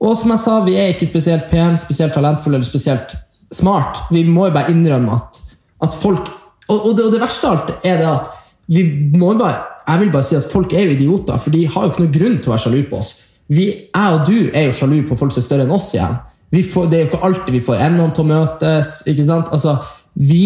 Og 0.00 0.14
som 0.16 0.30
jeg 0.32 0.40
sa, 0.40 0.60
vi 0.64 0.76
er 0.80 0.94
ikke 0.94 1.08
spesielt 1.08 1.50
pen, 1.50 1.76
spesielt 1.80 2.14
talentfulle 2.16 2.56
eller 2.56 2.68
spesielt 2.68 3.16
smart. 3.52 4.04
Vi 4.14 4.22
må 4.24 4.46
jo 4.48 4.54
bare 4.54 4.70
innrømme 4.72 5.18
at, 5.18 5.42
at 5.84 5.96
folk 5.98 6.30
og, 6.70 6.86
og, 6.86 6.92
det, 6.96 7.04
og 7.08 7.14
det 7.14 7.20
verste 7.20 7.48
av 7.48 7.56
alt 7.56 7.86
er 7.86 7.98
det 7.98 8.06
at 8.06 8.28
vi 8.70 8.86
må 9.18 9.34
bare 9.38 9.66
jeg 9.90 10.00
vil 10.00 10.10
bare 10.12 10.26
si 10.26 10.36
at 10.38 10.46
folk 10.46 10.72
er 10.76 10.86
jo 10.86 10.96
idioter, 10.96 11.38
for 11.40 11.54
de 11.54 11.64
har 11.66 11.84
jo 11.84 11.90
ikke 11.92 12.04
noen 12.04 12.14
grunn 12.14 12.36
til 12.38 12.50
å 12.50 12.54
være 12.54 12.64
sjalu 12.64 12.82
på 12.90 12.98
oss. 13.00 13.14
Vi, 13.50 13.64
jeg 13.90 14.16
og 14.16 14.26
du 14.28 14.36
er 14.54 14.68
jo 14.68 14.74
sjalu 14.76 15.00
på 15.08 15.16
folk 15.18 15.32
som 15.34 15.42
er 15.42 15.46
større 15.46 15.66
enn 15.66 15.74
oss 15.74 15.88
igjen. 15.96 16.18
Får, 16.50 16.90
det 16.90 16.98
er 16.98 17.02
jo 17.02 17.08
ikke 17.10 17.22
alltid 17.26 17.54
vi 17.54 17.62
får 17.64 17.82
endene 17.86 18.14
til 18.14 18.26
å 18.26 18.28
møtes. 18.30 18.92
ikke 19.10 19.26
sant? 19.26 19.50
Altså, 19.54 19.78
Vi 20.14 20.44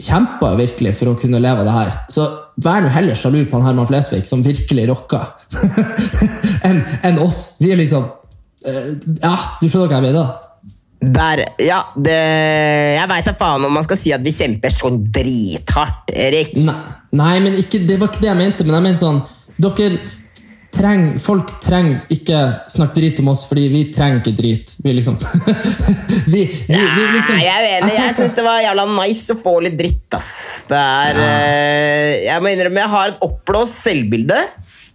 kjemper 0.00 0.56
virkelig 0.56 0.94
for 0.96 1.12
å 1.12 1.16
kunne 1.20 1.40
leve 1.40 1.60
av 1.60 1.68
det 1.68 1.76
her. 1.76 1.92
Så 2.12 2.26
vær 2.64 2.84
nå 2.84 2.92
heller 2.92 3.16
sjalu 3.18 3.42
på 3.48 3.58
han 3.58 3.66
Herman 3.68 3.88
Flesvig, 3.88 4.24
som 4.28 4.44
virkelig 4.44 4.86
rocka, 4.88 5.20
enn 6.68 6.80
en 7.08 7.20
oss. 7.24 7.56
Vi 7.60 7.72
er 7.72 7.80
liksom 7.80 8.06
eh, 8.64 8.94
Ja, 9.20 9.34
du 9.60 9.66
skjønner 9.66 9.90
hva 9.90 10.00
jeg 10.00 10.06
mener? 10.08 10.32
Der, 11.00 11.40
ja, 11.64 11.78
det, 11.96 12.14
Jeg 12.98 13.08
veit 13.08 13.28
da 13.30 13.32
faen 13.32 13.64
om 13.64 13.72
man 13.72 13.84
skal 13.86 13.96
si 13.96 14.12
at 14.12 14.20
vi 14.24 14.34
kjemper 14.36 14.74
sånn 14.74 14.98
drithardt, 15.14 16.12
Erik. 16.12 16.52
Nei, 16.60 16.76
nei 17.16 17.36
men 17.40 17.56
ikke, 17.56 17.80
det 17.88 17.96
var 18.00 18.12
ikke 18.12 18.20
det 18.26 18.28
jeg 18.34 18.40
mente. 18.42 18.66
Men 18.68 18.76
jeg 18.80 18.88
mente 18.90 19.04
sånn 19.04 19.22
Dere 19.60 20.00
treng, 20.72 21.06
Folk 21.20 21.54
trenger 21.64 22.04
ikke 22.12 22.42
snakke 22.70 22.96
drit 23.00 23.18
om 23.24 23.32
oss, 23.32 23.46
fordi 23.48 23.66
vi 23.72 23.82
trenger 23.92 24.20
ikke 24.20 24.36
drit. 24.38 24.74
Vi 24.84 24.94
liksom 24.98 25.16
vi, 26.34 26.44
vi, 26.44 26.76
vi 26.76 27.08
liksom 27.16 27.36
Nei, 27.36 27.46
jeg 27.48 27.56
er 27.56 27.68
enig. 27.78 27.94
Jeg 27.96 28.06
jeg 28.10 28.18
syns 28.20 28.36
det 28.38 28.46
var 28.46 28.62
jævla 28.64 28.86
nice 28.92 29.34
å 29.34 29.40
få 29.40 29.56
litt 29.64 29.80
dritt, 29.80 30.06
ass. 30.20 30.30
Det 30.70 30.84
er 30.84 31.24
eh, 31.24 32.14
Jeg 32.28 32.44
må 32.44 32.52
innrømme, 32.52 32.84
jeg 32.84 32.94
har 32.98 33.12
et 33.14 33.26
oppblåst 33.26 33.82
selvbilde. 33.88 34.40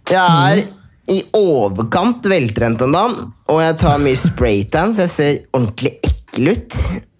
Jeg 0.06 0.22
er 0.22 0.64
Mhm. 0.66 0.75
I 1.08 1.20
overkant 1.38 2.24
veltrent 2.26 2.82
om 2.82 2.92
dagen, 2.92 3.32
og 3.52 3.60
jeg 3.62 3.76
tar 3.78 3.98
mye 4.02 4.18
spraytan, 4.18 4.94
så 4.94 5.04
jeg 5.04 5.12
ser 5.12 5.36
ordentlig 5.54 5.92
ekkel 6.02 6.50
ut. 6.54 6.78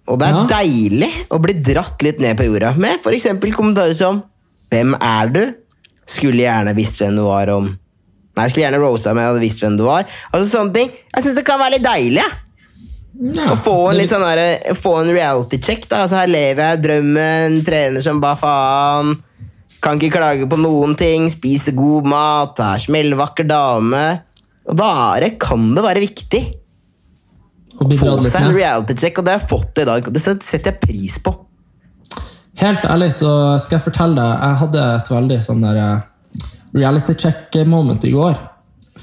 Og 0.09 0.19
det 0.21 0.27
er 0.29 0.35
Ja. 0.35 0.47
deilig 0.63 1.13
å 1.31 1.39
bli 1.43 1.55
dratt 1.55 2.03
litt 2.03 2.21
ned 2.21 2.37
på 2.39 2.47
jorda 2.47 2.77
med 2.79 3.01
f.eks. 3.03 3.27
kommentarer 3.55 3.95
som 3.95 4.23
'Hvem 4.71 4.95
er 5.01 5.29
du?' 5.29 5.55
Skulle 6.07 6.43
gjerne 6.47 6.75
visst 6.77 7.01
hvem 7.01 7.17
du 7.17 7.23
var 7.25 7.49
om 7.51 7.65
Nei, 8.37 8.45
jeg 8.45 8.51
skulle 8.51 8.67
gjerne 8.71 8.81
rosa 8.85 9.11
om 9.11 9.17
jeg 9.17 9.27
hadde 9.27 9.41
visst 9.41 9.61
hvem 9.63 9.77
du 9.79 9.85
var. 9.85 10.05
Altså 10.33 10.59
sånne 10.59 10.75
ting. 10.75 10.91
Jeg 11.15 11.25
syns 11.25 11.35
det 11.37 11.45
kan 11.47 11.59
være 11.59 11.71
litt 11.79 11.83
deilig. 11.87 12.21
Ja. 12.21 12.29
ja, 13.33 13.53
Å 13.55 13.57
få 13.57 13.91
en, 13.91 13.97
litt 13.97 14.11
sånn 14.11 14.21
der, 14.21 14.75
få 14.75 15.01
en 15.01 15.09
reality 15.15 15.57
check. 15.59 15.89
da. 15.89 16.03
Altså, 16.05 16.17
her 16.21 16.27
lever 16.27 16.63
jeg 16.77 16.83
drømmen, 16.83 17.65
trener 17.65 18.03
som 18.03 18.21
bare 18.21 18.37
faen. 18.37 19.15
Kan 19.87 20.01
ikke 20.01 20.17
klage 20.19 20.47
på 20.51 20.57
noen 20.59 20.97
ting, 20.99 21.29
spiser 21.31 21.77
god 21.79 22.09
mat, 22.11 22.59
er 22.59 22.81
smellvakker 22.83 23.47
dame. 23.47 24.07
Og 24.67 24.81
det, 25.23 25.37
kan 25.39 25.69
det 25.77 25.85
være 25.85 26.03
viktig 26.03 26.41
å 27.77 27.87
få 27.93 28.17
seg 28.27 28.49
en 28.49 28.57
reality 28.57 28.97
check, 28.99 29.21
og 29.21 29.29
det 29.29 29.37
har 29.37 29.45
jeg 29.45 29.51
fått 29.53 29.79
i 29.79 29.87
dag. 29.87 30.09
og 30.09 30.17
Det 30.17 30.23
setter 30.25 30.73
jeg 30.73 30.81
pris 30.83 31.21
på. 31.23 31.37
Helt 32.59 32.89
ærlig 32.89 33.13
så 33.15 33.31
skal 33.63 33.79
jeg 33.79 33.85
fortelle 33.85 34.19
deg, 34.19 34.43
jeg 34.43 34.61
hadde 34.65 34.85
et 34.97 35.13
veldig 35.13 35.39
sånn 35.45 35.63
der 35.63 35.81
eh, 35.85 36.45
reality 36.75 37.15
check-moment 37.23 38.11
i 38.11 38.15
går. 38.17 38.43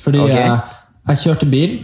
Fordi 0.03 0.23
okay. 0.25 0.41
jeg, 0.41 0.77
jeg 1.13 1.21
kjørte 1.23 1.51
bil, 1.53 1.75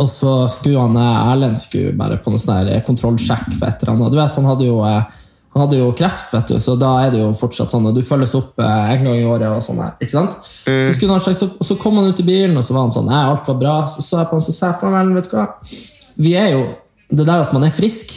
og 0.00 0.10
så 0.10 0.34
skulle 0.50 0.82
han 0.82 0.98
eh, 0.98 1.30
Erlend 1.30 1.62
skulle 1.62 1.94
bare 1.94 2.18
på 2.18 2.34
noe 2.34 2.42
sånn 2.42 2.74
kontrollsjekk 2.90 3.52
for 3.52 3.70
et 3.70 3.84
eller 3.84 3.94
annet. 3.94 4.16
Du 4.16 4.18
vet, 4.18 4.40
han 4.40 4.50
hadde 4.50 4.66
jo 4.72 4.80
eh, 4.88 5.19
han 5.50 5.64
hadde 5.64 5.80
jo 5.80 5.88
kreft, 5.98 6.30
vet 6.30 6.52
du, 6.52 6.58
så 6.62 6.76
da 6.78 6.92
er 7.02 7.08
det 7.10 7.20
jo 7.24 7.30
fortsatt 7.34 7.72
sånn, 7.74 7.88
og 7.90 7.96
du 7.96 8.04
følges 8.06 8.36
opp 8.38 8.60
eh, 8.62 8.90
en 8.94 9.02
gang 9.08 9.16
i 9.18 9.26
året. 9.26 9.48
og 9.50 9.64
sånn 9.64 9.80
her, 9.82 9.96
ikke 9.98 10.14
sant? 10.14 10.36
Så 10.86 11.08
han 11.10 11.22
slags 11.24 11.42
opp, 11.42 11.56
og 11.58 11.66
så 11.66 11.76
kom 11.80 11.98
han 11.98 12.12
ut 12.12 12.22
i 12.22 12.26
bilen, 12.26 12.54
og 12.54 12.62
så 12.62 12.76
var 12.76 12.86
han 12.86 12.94
sånn 12.94 13.10
Nei, 13.10 13.22
alt 13.32 13.50
var 13.50 13.58
bra. 13.58 13.74
Så 13.90 14.04
sa 14.06 14.22
jeg 14.22 14.30
på 14.30 14.38
han, 14.38 14.44
så 14.46 14.54
sa 14.54 14.70
jeg 14.70 14.78
faen, 14.84 15.14
vet 15.16 15.30
du 15.30 15.34
hva? 15.34 15.48
Vi 16.20 16.34
er 16.38 16.52
jo 16.54 16.64
Det 17.10 17.24
der 17.26 17.42
at 17.42 17.52
man 17.56 17.64
er 17.66 17.74
frisk, 17.74 18.12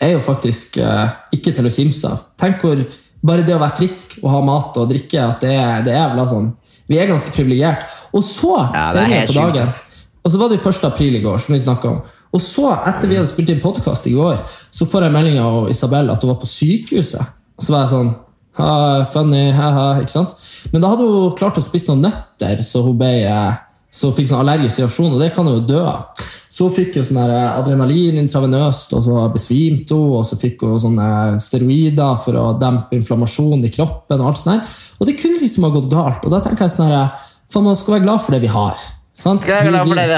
er 0.00 0.14
jo 0.14 0.20
faktisk 0.24 0.78
eh, 0.80 1.10
ikke 1.36 1.52
til 1.52 1.68
å 1.68 1.72
kimse 1.74 2.08
av. 2.08 2.28
Tenk 2.40 2.64
hvor 2.64 2.80
Bare 3.24 3.44
det 3.44 3.54
å 3.56 3.60
være 3.60 3.78
frisk 3.78 4.18
og 4.20 4.28
ha 4.34 4.40
mat 4.44 4.76
og 4.76 4.88
drikke, 4.90 5.20
at 5.20 5.44
det 5.44 5.52
er, 5.56 5.84
det 5.84 5.94
er 5.96 6.10
vel 6.12 6.26
sånn 6.28 6.50
Vi 6.88 6.98
er 7.00 7.08
ganske 7.08 7.32
privilegert. 7.32 7.84
Og 8.12 8.24
så, 8.24 8.56
Ja, 8.72 8.88
er 8.88 8.96
senere 8.96 9.28
på 9.28 9.36
dagen. 9.36 9.76
Og 10.24 10.32
så 10.32 10.40
var 10.40 10.48
det 10.48 10.58
jo 10.58 10.70
1. 10.72 10.84
april 10.88 11.16
i 11.16 11.22
går, 11.24 11.38
som 11.40 11.54
vi 11.54 11.60
snakket 11.60 11.90
om. 11.90 12.02
Og 12.34 12.42
så, 12.42 12.66
etter 12.90 13.10
vi 13.10 13.18
hadde 13.18 13.30
spilt 13.30 13.52
inn 13.52 13.62
podkast 13.62 14.08
i 14.10 14.14
går, 14.16 14.40
så 14.74 14.86
får 14.90 15.06
jeg 15.06 15.14
melding 15.14 15.40
av 15.42 15.68
Isabel 15.70 16.10
at 16.10 16.24
hun 16.24 16.32
var 16.32 16.40
på 16.42 16.50
sykehuset. 16.50 17.34
Og 17.54 17.62
så 17.62 17.74
var 17.74 17.84
jeg 17.84 17.92
sånn 17.94 18.14
ha, 18.58 18.70
Funny, 19.10 19.44
ha-ha, 19.54 19.86
ikke 20.02 20.14
sant? 20.14 20.34
Men 20.72 20.82
da 20.82 20.90
hadde 20.92 21.06
hun 21.06 21.36
klart 21.38 21.58
å 21.58 21.64
spise 21.64 21.90
noen 21.90 22.08
nøtter, 22.08 22.62
så 22.66 22.82
hun 22.86 22.98
ble 22.98 23.12
eh, 23.26 23.62
så 23.94 24.08
hun 24.08 24.16
fikk 24.16 24.26
sånn 24.26 24.40
allergisk 24.42 24.80
reaksjon, 24.80 25.12
og 25.14 25.20
det 25.22 25.28
kan 25.36 25.46
hun 25.46 25.60
jo 25.60 25.66
dø 25.68 25.82
av. 25.86 26.24
Så 26.50 26.66
hun 26.66 26.74
fikk 26.74 26.96
jo 26.98 27.04
sånn 27.06 27.20
der 27.20 27.34
adrenalin 27.52 28.18
intravenøst, 28.18 28.94
og 28.98 29.04
så 29.06 29.26
besvimte 29.30 29.94
hun, 29.94 30.16
og 30.18 30.26
så 30.26 30.38
fikk 30.38 30.64
hun 30.66 30.80
sånne 30.82 31.06
steroider 31.42 32.18
for 32.24 32.40
å 32.40 32.48
dempe 32.58 32.98
inflammasjonen 32.98 33.62
i 33.68 33.70
kroppen. 33.74 34.18
Og 34.18 34.32
alt 34.32 34.40
sånt 34.40 34.56
der. 34.56 34.74
Og 34.98 35.10
det 35.10 35.14
kunne 35.20 35.38
liksom 35.38 35.68
ha 35.68 35.70
gått 35.76 35.86
galt. 35.92 36.26
Og 36.26 36.34
da 36.34 36.42
tenker 36.42 36.66
jeg 36.66 36.74
sånn 36.74 36.90
her, 36.90 37.28
man 37.54 37.78
skal 37.78 38.00
være 38.00 38.06
glad 38.08 38.24
for 38.24 38.34
det 38.34 38.42
vi 38.42 38.50
har. 38.50 38.82
Sant? 39.14 39.46
Vi 39.46 39.54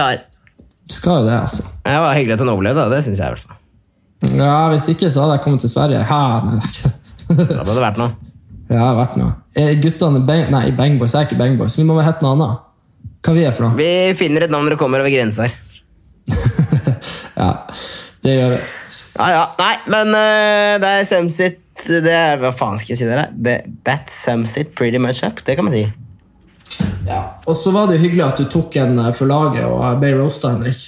har. 0.01 0.25
Skal 0.91 1.23
jo 1.23 1.27
det, 1.27 1.39
altså. 1.41 1.65
Det 1.83 1.97
var 2.03 2.15
hyggelig 2.15 2.37
at 2.37 2.45
hun 2.45 2.53
overlevde, 2.53 2.85
da. 2.85 2.95
det 2.95 3.05
syns 3.07 3.19
jeg. 3.19 3.27
i 3.27 3.35
hvert 3.35 3.47
fall. 3.49 4.37
Ja, 4.37 4.69
Hvis 4.73 4.89
ikke, 4.93 5.11
så 5.11 5.25
hadde 5.25 5.39
jeg 5.39 5.45
kommet 5.45 5.65
til 5.65 5.73
Sverige. 5.73 6.05
Ha, 6.09 6.21
nei, 6.47 6.61
det. 6.63 6.93
Da 7.27 7.59
hadde 7.61 7.75
det 7.75 7.83
vært 7.89 8.01
noe. 8.05 8.15
Ja, 8.67 8.89
det 8.91 8.97
vært 8.99 9.13
noe. 9.21 9.35
Er 9.63 9.77
guttene 9.79 10.21
bang, 10.27 10.49
Nei, 10.51 10.73
Bangboys 10.75 11.13
er 11.15 11.29
ikke 11.29 11.37
Bangboys. 11.39 11.77
Vi 11.79 11.85
må 11.87 11.95
hete 12.03 12.25
noe 12.25 12.33
annet. 12.35 12.65
Hva 13.23 13.35
vi 13.37 13.45
er 13.47 13.55
for 13.55 13.69
noe? 13.69 13.79
Vi 13.79 14.17
finner 14.19 14.43
et 14.43 14.51
navn 14.51 14.67
når 14.67 14.75
det 14.75 14.81
kommer 14.81 15.05
over 15.05 15.13
grensa 15.13 15.47
her. 15.47 15.55
Ja, 17.37 17.51
det 18.25 18.33
gjør 18.33 18.55
vi. 18.57 18.59
Ja, 19.21 19.27
ja. 19.37 19.45
Nei, 19.61 19.73
men 19.93 20.11
uh, 20.17 20.73
det 20.83 20.91
er 20.97 21.07
sums 21.07 21.37
it 21.45 21.63
det 21.87 22.11
er, 22.11 22.39
Hva 22.41 22.51
faen 22.57 22.79
skal 22.81 22.95
jeg 22.95 23.01
si 23.03 23.09
dere? 23.09 23.27
Det, 23.37 23.57
that 23.87 24.09
sums 24.11 24.57
it 24.59 24.75
pretty 24.75 24.99
much 24.99 25.23
up. 25.27 25.43
Det 25.47 25.55
kan 25.59 25.69
man 25.69 25.75
si. 25.77 25.85
Ja. 27.07 27.21
Og 27.47 27.57
så 27.57 27.73
var 27.75 27.89
det 27.89 27.99
jo 27.99 28.07
hyggelig 28.07 28.25
at 28.27 28.43
du 28.43 28.49
tok 28.51 28.77
en 28.83 28.99
eh, 28.99 29.13
for 29.17 29.31
laget 29.31 29.67
og 29.69 29.81
jeg 29.85 30.01
ble 30.03 30.13
roasta, 30.19 30.53
Henrik. 30.57 30.83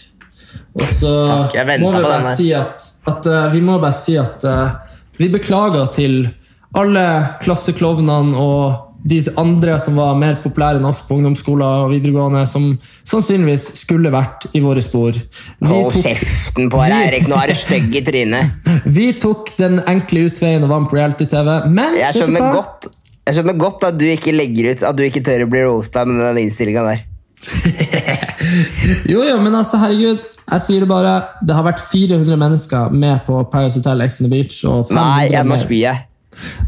Og 0.78 0.84
så 0.86 1.12
Takk, 1.28 1.80
må 1.82 1.92
vi 1.94 2.02
bare 2.02 2.34
si 2.36 2.50
at, 2.56 2.84
at 3.10 3.26
uh, 3.26 3.46
vi 3.52 3.60
må 3.64 3.78
bare 3.82 3.96
si 3.96 4.14
at 4.18 4.44
uh, 4.46 4.76
vi 5.18 5.28
beklager 5.32 5.88
til 5.94 6.20
alle 6.78 7.04
klasseklovnene 7.42 8.38
og 8.38 8.84
de 9.08 9.18
andre 9.38 9.76
som 9.80 9.96
var 9.98 10.16
mer 10.18 10.38
populære 10.42 10.80
enn 10.80 10.88
oss 10.88 11.04
på 11.06 11.16
ungdomsskoler 11.16 11.84
og 11.84 11.92
videregående, 11.92 12.42
som 12.50 12.72
sannsynligvis 13.06 13.68
skulle 13.78 14.10
vært 14.12 14.48
i 14.58 14.62
våre 14.62 14.82
spor. 14.84 15.14
Vi 15.14 15.70
Hold 15.70 15.92
tok- 15.94 16.08
kjeften 16.08 16.70
på 16.72 16.82
deg, 16.82 16.96
Erik. 17.06 17.28
Nå 17.30 17.38
er 17.38 17.52
du 17.52 17.58
stygg 17.58 17.94
i 17.94 18.02
trynet. 18.04 18.70
Vi 18.98 19.12
tok 19.20 19.54
den 19.58 19.78
enkle 19.88 20.26
utveien 20.28 20.66
og 20.66 20.74
med 20.74 20.90
på 20.90 20.98
reality-TV, 20.98 21.52
men 21.70 21.98
Jeg 22.00 22.18
skjønner 22.18 22.58
godt 22.58 22.90
jeg 23.28 23.36
skjønner 23.36 23.56
godt 23.60 23.84
at 23.88 23.96
du 24.00 24.06
ikke 24.08 24.32
legger 24.32 24.72
ut 24.72 24.82
At 24.88 24.96
du 24.98 25.02
ikke 25.04 25.20
tør 25.26 25.44
å 25.44 25.48
bli 25.52 25.60
roasta 25.66 26.02
med 26.08 26.18
den 26.24 26.40
innstillinga 26.46 26.82
der. 26.88 27.04
Jo, 29.12 29.22
jo, 29.24 29.36
men 29.40 29.54
altså, 29.54 29.78
herregud, 29.80 30.22
jeg 30.50 30.62
sier 30.64 30.84
det 30.84 30.88
bare. 30.90 31.14
Det 31.44 31.54
har 31.56 31.64
vært 31.66 31.80
400 31.84 32.38
mennesker 32.40 32.92
med 32.94 33.20
på 33.26 33.40
Paris 33.52 33.76
Hotel 33.78 34.00
Ex 34.04 34.18
on 34.20 34.26
the 34.28 34.32
Beach, 34.32 34.56
og 34.68 34.86
500, 34.88 34.96
Nei, 34.98 35.26
jeg 35.34 35.48
må 35.48 35.58
spy, 35.60 35.80
jeg. 35.82 36.04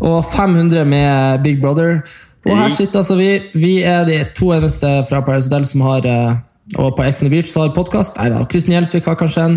og 0.01 0.19
500 0.33 0.85
med 0.89 1.43
Big 1.45 1.61
Brother. 1.63 2.01
Og 2.49 2.55
her 2.57 2.71
sitter 2.73 3.03
altså 3.03 3.17
vi. 3.19 3.31
Vi 3.55 3.73
er 3.85 4.05
de 4.09 4.21
to 4.37 4.53
eneste 4.57 4.93
fra 5.09 5.21
Paris 5.27 5.49
Hotel 5.49 5.67
som 5.69 5.83
har 5.85 6.07
eh, 6.09 6.39
Og 6.79 6.95
på 6.97 7.03
Ex 7.05 7.21
on 7.21 7.29
the 7.29 7.35
Beach 7.35 7.51
som 7.51 7.65
har 7.67 7.75
podkast. 7.77 8.17
Nei 8.21 8.31
da, 8.33 8.45
Kristin 8.49 8.77
Gjelsvik 8.77 9.09
har 9.11 9.19
kanskje 9.21 9.45
en, 9.49 9.57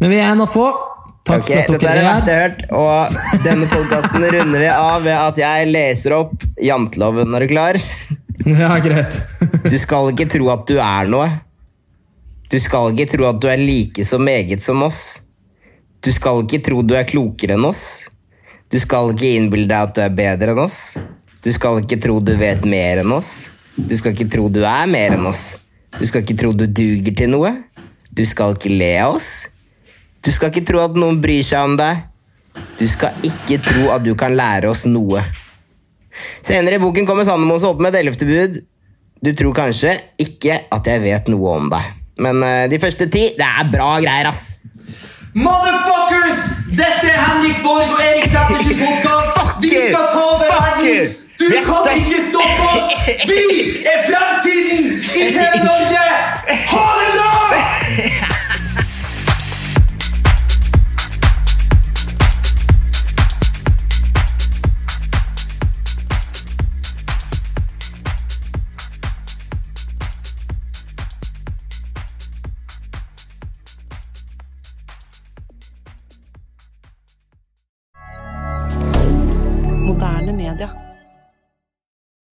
men 0.00 0.12
vi 0.12 0.18
er 0.20 0.28
en 0.30 0.44
av 0.44 0.50
få. 0.52 0.66
Takk 1.30 1.44
okay, 1.44 1.60
for 1.66 1.76
at 1.76 1.80
Dette 1.80 1.90
er 1.90 1.98
det 2.00 2.06
verste 2.06 2.32
er 2.32 2.34
jeg 2.34 2.40
har 2.40 2.48
hørt, 2.48 2.62
og 2.74 3.44
denne 3.44 3.68
podkasten 3.70 4.24
runder 4.34 4.62
vi 4.64 4.70
av 4.72 5.04
ved 5.04 5.14
at 5.14 5.38
jeg 5.38 5.68
leser 5.70 6.16
opp 6.16 6.46
janteloven. 6.58 7.36
Er 7.36 7.44
du 7.44 7.52
klar? 7.52 7.78
Ja, 8.48 8.72
greit. 8.80 9.18
Du 9.66 9.76
skal 9.78 10.10
ikke 10.14 10.26
tro 10.32 10.48
at 10.52 10.66
du 10.70 10.78
er 10.80 11.10
noe. 11.12 11.28
Du 12.50 12.56
skal 12.58 12.94
ikke 12.94 13.06
tro 13.12 13.28
at 13.28 13.38
du 13.42 13.46
er 13.52 13.60
like 13.60 14.04
så 14.06 14.18
meget 14.18 14.62
som 14.64 14.82
oss. 14.82 15.20
Du 16.02 16.10
skal 16.12 16.42
ikke 16.42 16.62
tro 16.64 16.80
du 16.82 16.96
er 16.98 17.06
klokere 17.06 17.54
enn 17.54 17.66
oss. 17.68 18.08
Du 18.72 18.78
skal 18.80 19.12
ikke 19.12 19.34
innbille 19.36 19.68
deg 19.70 19.90
at 19.90 19.94
du 19.94 20.02
er 20.02 20.16
bedre 20.16 20.54
enn 20.54 20.62
oss. 20.64 20.96
Du 21.44 21.50
skal 21.54 21.82
ikke 21.82 22.00
tro 22.00 22.18
du 22.24 22.32
vet 22.40 22.64
mer 22.66 23.04
enn 23.04 23.14
oss. 23.14 23.50
Du 23.76 23.94
skal 23.98 24.16
ikke 24.16 24.30
tro 24.32 24.48
du 24.50 24.64
er 24.64 24.90
mer 24.90 25.14
enn 25.14 25.28
oss. 25.30 25.60
Du 25.98 26.02
skal 26.08 26.24
ikke 26.24 26.38
tro 26.40 26.54
du 26.56 26.66
duger 26.66 27.14
til 27.16 27.32
noe. 27.36 27.54
Du 28.10 28.24
skal 28.26 28.56
ikke 28.56 28.72
le 28.72 28.94
av 29.04 29.20
oss. 29.20 29.30
Du 30.20 30.28
skal 30.32 30.52
ikke 30.52 30.66
tro 30.68 30.82
at 30.84 30.96
noen 30.98 31.20
bryr 31.22 31.44
seg 31.46 31.64
om 31.64 31.76
deg. 31.80 32.02
Du 32.76 32.84
skal 32.90 33.16
ikke 33.24 33.60
tro 33.64 33.88
at 33.94 34.04
du 34.04 34.12
kan 34.18 34.34
lære 34.36 34.68
oss 34.68 34.84
noe. 34.88 35.22
Senere 36.44 36.76
i 36.76 36.82
boken 36.82 37.06
kommer 37.08 37.24
Sandemos 37.24 37.64
opp 37.64 37.80
med 37.80 37.94
et 37.94 38.02
ellevte 38.02 38.28
bud. 38.28 38.58
Du 39.20 39.30
tror 39.36 39.56
kanskje 39.56 39.94
ikke 40.20 40.58
at 40.72 40.88
jeg 40.88 41.02
vet 41.04 41.30
noe 41.32 41.56
om 41.56 41.70
deg. 41.72 41.88
Men 42.20 42.42
eh, 42.44 42.66
de 42.68 42.80
første 42.80 43.08
ti, 43.12 43.30
det 43.36 43.46
er 43.46 43.70
bra 43.72 43.94
greier, 44.00 44.28
ass. 44.28 44.60
Motherfuckers! 45.32 46.40
Dette 46.76 47.08
er 47.08 47.16
Henrik 47.16 47.62
Borg 47.64 47.94
og 47.94 48.02
Erik 48.04 48.28
Sæthers 48.28 48.68
podkast. 48.80 49.40
Vi 49.64 49.72
skal 49.72 50.08
ta 50.12 50.24
over 50.26 50.44
verden! 50.44 51.16
Du 51.40 51.46
kan 51.48 51.88
ikke 51.96 52.20
stoppe 52.28 52.68
oss! 52.74 52.92
Vi 53.30 53.40
er 53.88 54.04
fremtiden 54.08 54.92
i 55.16 55.30
TV-Norge! 55.32 56.04
Ha 56.74 56.84
det 57.00 57.08
bra! 57.16 58.36